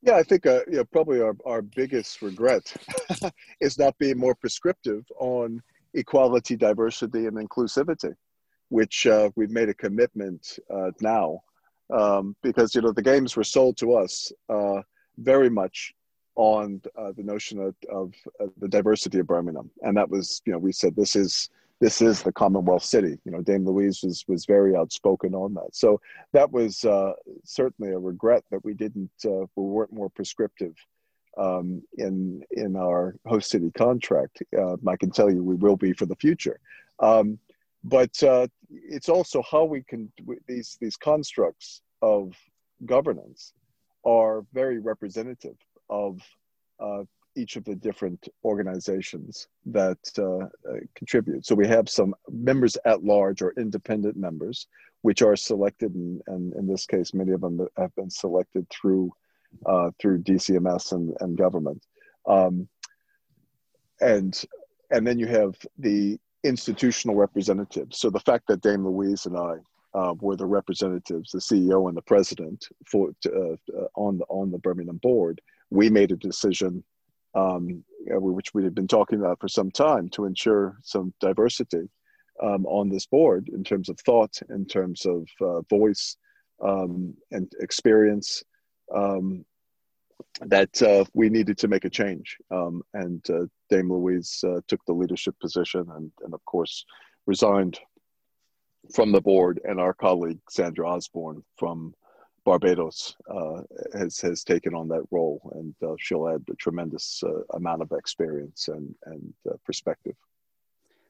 Yeah, 0.02 0.16
I 0.16 0.24
think 0.24 0.46
uh, 0.46 0.60
you 0.68 0.78
know, 0.78 0.86
probably 0.86 1.22
our, 1.22 1.36
our 1.46 1.62
biggest 1.62 2.22
regret 2.22 2.74
is 3.62 3.80
not 3.80 3.98
being 3.98 4.18
more 4.18 4.36
prescriptive 4.36 5.06
on 5.18 5.62
equality, 5.94 6.58
diversity, 6.58 7.26
and 7.28 7.38
inclusivity, 7.38 8.14
which 8.70 9.08
uh, 9.08 9.30
we've 9.36 9.50
made 9.50 9.70
a 9.70 9.74
commitment 9.74 10.60
uh, 10.74 10.92
now 11.00 11.42
um, 11.92 12.36
because 12.42 12.76
you 12.76 12.82
know 12.82 12.92
the 12.92 13.02
games 13.02 13.36
were 13.36 13.44
sold 13.44 13.78
to 13.78 13.96
us 13.96 14.32
uh, 14.50 14.82
very 15.18 15.50
much 15.50 15.94
on 16.36 16.82
uh, 16.98 17.12
the 17.16 17.24
notion 17.24 17.60
of, 17.60 17.76
of 17.92 18.14
uh, 18.40 18.48
the 18.58 18.68
diversity 18.68 19.20
of 19.20 19.28
Birmingham, 19.28 19.70
and 19.82 19.96
that 19.98 20.10
was 20.10 20.42
you 20.46 20.52
know 20.52 20.60
we 20.60 20.72
said 20.72 20.96
this 20.96 21.16
is 21.16 21.50
this 21.80 22.02
is 22.02 22.24
the 22.24 22.32
Commonwealth 22.32 22.84
city. 22.84 23.20
You 23.26 23.32
know, 23.32 23.42
Dame 23.42 23.66
Louise 23.66 24.02
was 24.04 24.24
was 24.28 24.46
very 24.46 24.76
outspoken 24.76 25.36
on 25.36 25.54
that. 25.56 25.76
So 25.76 26.00
that 26.32 26.50
was 26.52 26.86
uh, 26.86 27.12
certainly 27.44 27.92
a 27.92 28.00
regret 28.00 28.44
that 28.52 28.64
we 28.64 28.74
didn't 28.74 29.12
uh, 29.26 29.46
we 29.56 29.64
weren't 29.64 29.92
more 29.92 30.10
prescriptive 30.10 30.76
um, 31.38 31.82
in 31.98 32.42
in 32.52 32.76
our 32.76 33.16
host 33.26 33.50
city 33.50 33.72
contract. 33.72 34.42
Uh, 34.58 34.78
I 34.88 34.96
can 34.96 35.12
tell 35.12 35.30
you 35.30 35.44
we 35.44 35.56
will 35.56 35.78
be 35.78 35.94
for 35.94 36.06
the 36.06 36.16
future. 36.16 36.60
Um, 37.00 37.38
but 37.84 38.22
uh, 38.24 38.48
it's 38.70 39.10
also 39.10 39.44
how 39.50 39.64
we 39.66 39.84
can 39.84 40.12
these 40.48 40.78
these 40.80 40.96
constructs 40.96 41.82
of 42.02 42.34
governance 42.86 43.54
are 44.06 44.46
very 44.54 44.80
representative 44.80 45.56
of 45.90 46.20
uh, 46.80 47.04
each 47.36 47.56
of 47.56 47.64
the 47.66 47.76
different 47.76 48.28
organizations 48.44 49.48
that 49.66 49.98
uh, 50.18 50.46
uh, 50.70 50.80
contribute. 50.96 51.46
So 51.46 51.56
we 51.56 51.68
have 51.68 51.90
some 51.90 52.14
members 52.30 52.78
at 52.86 53.04
large 53.04 53.42
or 53.42 53.54
independent 53.58 54.16
members, 54.16 54.68
which 55.02 55.22
are 55.22 55.36
selected, 55.36 55.96
and, 55.96 56.22
and 56.28 56.54
in 56.54 56.68
this 56.68 56.86
case, 56.86 57.14
many 57.14 57.32
of 57.32 57.42
them 57.42 57.68
have 57.78 57.96
been 57.96 58.10
selected 58.10 58.68
through 58.70 59.12
uh, 59.66 59.92
through 60.00 60.24
DCMS 60.24 60.94
and, 60.94 61.14
and 61.20 61.38
government. 61.38 61.84
Um, 62.28 62.68
and 64.02 64.44
and 64.92 65.06
then 65.06 65.20
you 65.20 65.28
have 65.28 65.56
the 65.78 66.20
institutional 66.44 67.16
representatives. 67.16 68.00
So 68.00 68.10
the 68.10 68.20
fact 68.20 68.48
that 68.48 68.62
Dame 68.62 68.86
Louise 68.86 69.26
and 69.26 69.38
I 69.38 69.56
uh, 69.94 70.14
were 70.20 70.36
the 70.36 70.46
representatives, 70.46 71.32
the 71.32 71.40
CEO 71.40 71.88
and 71.88 71.96
the 71.96 72.02
president 72.02 72.68
for 72.90 73.12
uh, 73.28 73.54
uh, 73.54 73.88
on 73.96 74.18
the 74.18 74.26
on 74.26 74.52
the 74.52 74.58
Birmingham 74.58 74.98
board, 74.98 75.40
we 75.70 75.90
made 75.90 76.12
a 76.12 76.18
decision, 76.18 76.84
um, 77.36 77.84
which 78.08 78.54
we 78.54 78.64
had 78.64 78.76
been 78.76 78.88
talking 78.88 79.20
about 79.20 79.40
for 79.40 79.48
some 79.48 79.72
time, 79.72 80.10
to 80.10 80.26
ensure 80.26 80.78
some 80.84 81.14
diversity 81.20 81.90
um, 82.42 82.66
on 82.66 82.90
this 82.90 83.06
board 83.06 83.50
in 83.50 83.64
terms 83.64 83.90
of 83.90 84.00
thought, 84.00 84.40
in 84.50 84.66
terms 84.66 85.06
of 85.06 85.28
uh, 85.42 85.62
voice, 85.70 86.18
um, 86.64 87.14
and 87.32 87.52
experience. 87.60 88.44
Um, 88.94 89.46
that 90.42 90.82
uh, 90.82 91.06
we 91.14 91.30
needed 91.30 91.58
to 91.60 91.68
make 91.68 91.86
a 91.86 91.90
change. 91.90 92.38
Um, 92.52 92.82
and 92.94 93.28
uh, 93.30 93.46
Dame 93.70 93.92
Louise 93.92 94.44
uh, 94.48 94.62
took 94.68 94.84
the 94.86 94.94
leadership 94.94 95.36
position 95.40 95.86
and, 95.96 96.12
and, 96.24 96.34
of 96.34 96.44
course, 96.46 96.86
resigned 97.26 97.80
from 98.94 99.12
the 99.12 99.22
board. 99.22 99.62
And 99.64 99.80
our 99.80 99.94
colleague, 99.94 100.40
Sandra 100.50 100.90
Osborne 100.90 101.44
from 101.58 101.94
Barbados, 102.46 103.16
uh, 103.30 103.62
has, 103.98 104.20
has 104.20 104.44
taken 104.44 104.74
on 104.74 104.88
that 104.90 105.04
role. 105.12 105.52
And 105.56 105.76
uh, 105.88 105.96
she'll 106.00 106.28
add 106.28 106.44
a 106.52 106.56
tremendous 106.56 107.24
uh, 107.26 107.44
amount 107.56 107.82
of 107.82 107.92
experience 107.92 108.68
and, 108.68 108.94
and 109.06 109.34
perspective. 109.66 110.16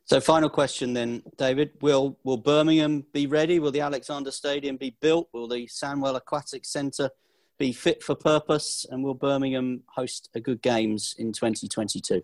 So, 0.06 0.20
final 0.20 0.50
question 0.50 0.94
then, 0.94 1.24
David. 1.38 1.72
Will, 1.82 2.18
will 2.26 2.36
Birmingham 2.36 3.06
be 3.14 3.26
ready? 3.26 3.60
Will 3.60 3.72
the 3.72 3.80
Alexander 3.80 4.32
Stadium 4.32 4.76
be 4.76 4.98
built? 5.00 5.30
Will 5.32 5.48
the 5.48 5.66
Sandwell 5.68 6.18
Aquatic 6.18 6.66
Centre 6.66 7.10
be 7.58 7.72
fit 7.72 8.04
for 8.04 8.16
purpose, 8.16 8.86
and 8.90 9.04
will 9.04 9.14
Birmingham 9.14 9.84
host 9.88 10.30
a 10.36 10.40
good 10.40 10.62
games 10.62 11.16
in 11.18 11.32
2022? 11.32 12.24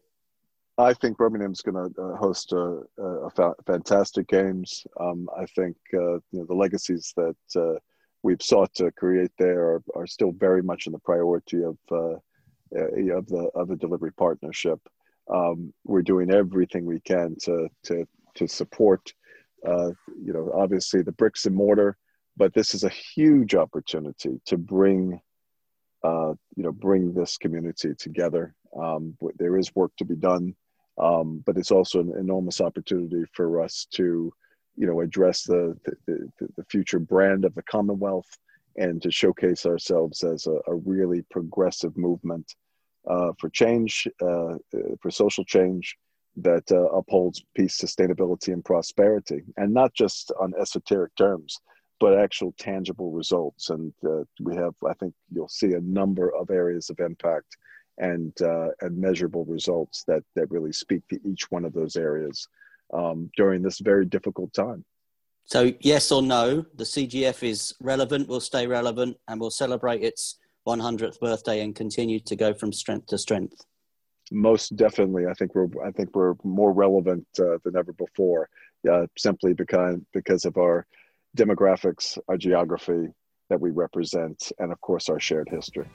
I 0.78 0.94
think 0.94 1.18
Birmingham's 1.18 1.62
going 1.62 1.94
to 1.94 2.02
uh, 2.02 2.16
host 2.16 2.54
a, 2.54 2.84
a 3.02 3.30
fa- 3.32 3.56
fantastic 3.66 4.28
games. 4.30 4.86
Um, 5.00 5.30
I 5.38 5.46
think 5.48 5.76
uh, 5.94 6.14
you 6.14 6.40
know, 6.40 6.46
the 6.46 6.54
legacies 6.54 7.14
that 7.18 7.36
uh, 7.56 7.80
we've 8.24 8.42
sought 8.42 8.74
to 8.76 8.90
create 8.92 9.32
there 9.38 9.62
are, 9.62 9.84
are 9.96 10.08
still 10.08 10.32
very 10.32 10.64
much 10.64 10.88
in 10.88 10.94
the 10.94 11.00
priority 11.00 11.64
of 11.64 11.78
uh, 11.92 12.16
of 12.72 13.28
the 13.28 13.50
of 13.56 13.68
the 13.68 13.76
delivery 13.76 14.14
partnership. 14.14 14.80
Um, 15.30 15.74
we're 15.84 16.02
doing 16.02 16.32
everything 16.32 16.86
we 16.86 17.02
can 17.02 17.36
to 17.44 17.68
to 17.84 18.08
to 18.36 18.48
support. 18.48 19.14
Uh, 19.68 19.92
you 20.24 20.32
know, 20.32 20.50
obviously 20.56 21.02
the 21.02 21.12
bricks 21.12 21.46
and 21.46 21.54
mortar, 21.54 21.98
but 22.40 22.54
this 22.54 22.74
is 22.74 22.86
a 22.86 22.90
huge 22.90 23.54
opportunity 23.54 24.42
to 24.46 24.58
bring 24.58 25.22
uh, 26.04 26.34
you 26.56 26.64
know 26.64 26.72
bring 26.72 27.14
this 27.14 27.38
community 27.38 27.94
together. 27.94 28.56
Um, 28.76 29.16
there 29.38 29.58
is 29.58 29.76
work 29.76 29.92
to 29.98 30.06
be 30.06 30.16
done, 30.16 30.56
um, 30.98 31.44
but 31.46 31.58
it's 31.58 31.72
also 31.72 32.00
an 32.00 32.14
enormous 32.18 32.62
opportunity 32.62 33.26
for 33.34 33.62
us 33.62 33.86
to 33.96 34.34
you 34.78 34.88
know 34.88 35.02
address 35.02 35.44
the 35.44 35.78
the, 36.08 36.30
the 36.58 36.64
future 36.72 37.00
brand 37.00 37.44
of 37.46 37.54
the 37.54 37.64
Commonwealth 37.64 38.30
and 38.78 39.02
to 39.02 39.12
showcase 39.12 39.66
ourselves 39.66 40.24
as 40.24 40.48
a, 40.48 40.58
a 40.68 40.76
really 40.76 41.22
progressive 41.30 41.98
movement 41.98 42.56
uh, 43.10 43.34
for 43.38 43.50
change, 43.50 44.08
uh, 44.22 44.56
for 45.02 45.12
social 45.12 45.44
change 45.44 45.98
that 46.38 46.72
uh, 46.72 46.84
upholds 46.92 47.44
peace, 47.56 47.78
sustainability, 47.78 48.54
and 48.54 48.64
prosperity, 48.64 49.42
and 49.58 49.74
not 49.74 49.94
just 49.94 50.32
on 50.40 50.54
esoteric 50.58 51.14
terms, 51.16 51.60
but 52.00 52.18
actual 52.18 52.54
tangible 52.58 53.12
results. 53.12 53.70
And 53.70 53.94
uh, 54.06 54.24
we 54.42 54.56
have, 54.56 54.74
I 54.88 54.94
think, 54.94 55.14
you'll 55.32 55.50
see 55.50 55.74
a 55.74 55.82
number 55.82 56.34
of 56.34 56.50
areas 56.50 56.90
of 56.90 57.00
impact 57.00 57.58
and 57.98 58.34
uh, 58.42 58.70
and 58.82 58.98
measurable 58.98 59.46
results 59.46 60.04
that 60.06 60.24
that 60.36 60.50
really 60.50 60.72
speak 60.72 61.08
to 61.10 61.20
each 61.28 61.52
one 61.52 61.66
of 61.66 61.74
those 61.74 61.96
areas 61.96 62.48
um, 62.94 63.30
during 63.36 63.62
this 63.62 63.80
very 63.80 64.06
difficult 64.06 64.54
time. 64.54 64.84
So, 65.46 65.74
yes 65.80 66.12
or 66.12 66.22
no, 66.22 66.66
the 66.76 66.84
CGF 66.84 67.44
is 67.44 67.74
relevant, 67.82 68.28
will 68.28 68.40
stay 68.40 68.68
relevant, 68.68 69.18
and 69.28 69.42
will 69.42 69.52
celebrate 69.52 70.04
its 70.04 70.38
100th 70.68 71.20
birthday 71.20 71.62
and 71.62 71.76
continue 71.76 72.20
to 72.20 72.36
go 72.36 72.54
from 72.54 72.72
strength 72.72 73.08
to 73.08 73.18
strength. 73.18 73.66
Most 74.32 74.76
definitely, 74.76 75.26
I 75.26 75.34
think 75.34 75.56
we're 75.56 75.70
I 75.84 75.92
think 75.92 76.16
we're 76.16 76.36
more 76.44 76.72
relevant 76.72 77.26
uh, 77.40 77.58
than 77.64 77.76
ever 77.76 77.94
before, 77.94 78.48
uh, 78.90 79.08
simply 79.18 79.54
because 79.54 79.98
because 80.14 80.46
of 80.46 80.56
our 80.58 80.86
demographics, 81.38 82.18
our 82.28 82.38
geography, 82.38 83.08
that 83.50 83.60
we 83.60 83.72
represent, 83.72 84.52
and 84.60 84.72
of 84.72 84.80
course 84.82 85.10
our 85.10 85.20
shared 85.20 85.50
history. 85.50 85.88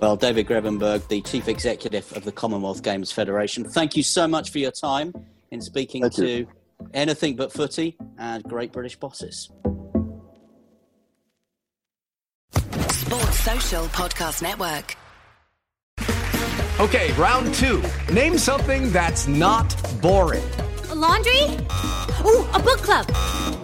Well, 0.00 0.16
David 0.16 0.46
Grevemberg, 0.46 1.08
the 1.08 1.22
Chief 1.22 1.48
Executive 1.48 2.12
of 2.16 2.24
the 2.24 2.32
Commonwealth 2.32 2.82
Games 2.82 3.10
Federation, 3.12 3.64
thank 3.64 3.96
you 3.96 4.02
so 4.02 4.26
much 4.28 4.50
for 4.50 4.58
your 4.58 4.70
time 4.72 5.12
in 5.50 5.60
speaking 5.60 6.02
Thank 6.02 6.14
to 6.14 6.28
you. 6.28 6.48
anything 6.92 7.36
but 7.36 7.52
footy 7.52 7.96
and 8.18 8.42
great 8.44 8.72
British 8.72 8.96
bosses. 8.96 9.50
Sports 12.90 13.40
Social 13.40 13.84
Podcast 13.86 14.42
Network. 14.42 14.96
Okay, 16.80 17.12
round 17.12 17.54
two. 17.54 17.82
Name 18.12 18.36
something 18.36 18.90
that's 18.90 19.28
not 19.28 19.76
boring. 20.02 20.42
A 20.90 20.94
laundry? 20.94 21.44
Ooh, 22.26 22.44
a 22.52 22.58
book 22.58 22.78
club. 22.78 23.63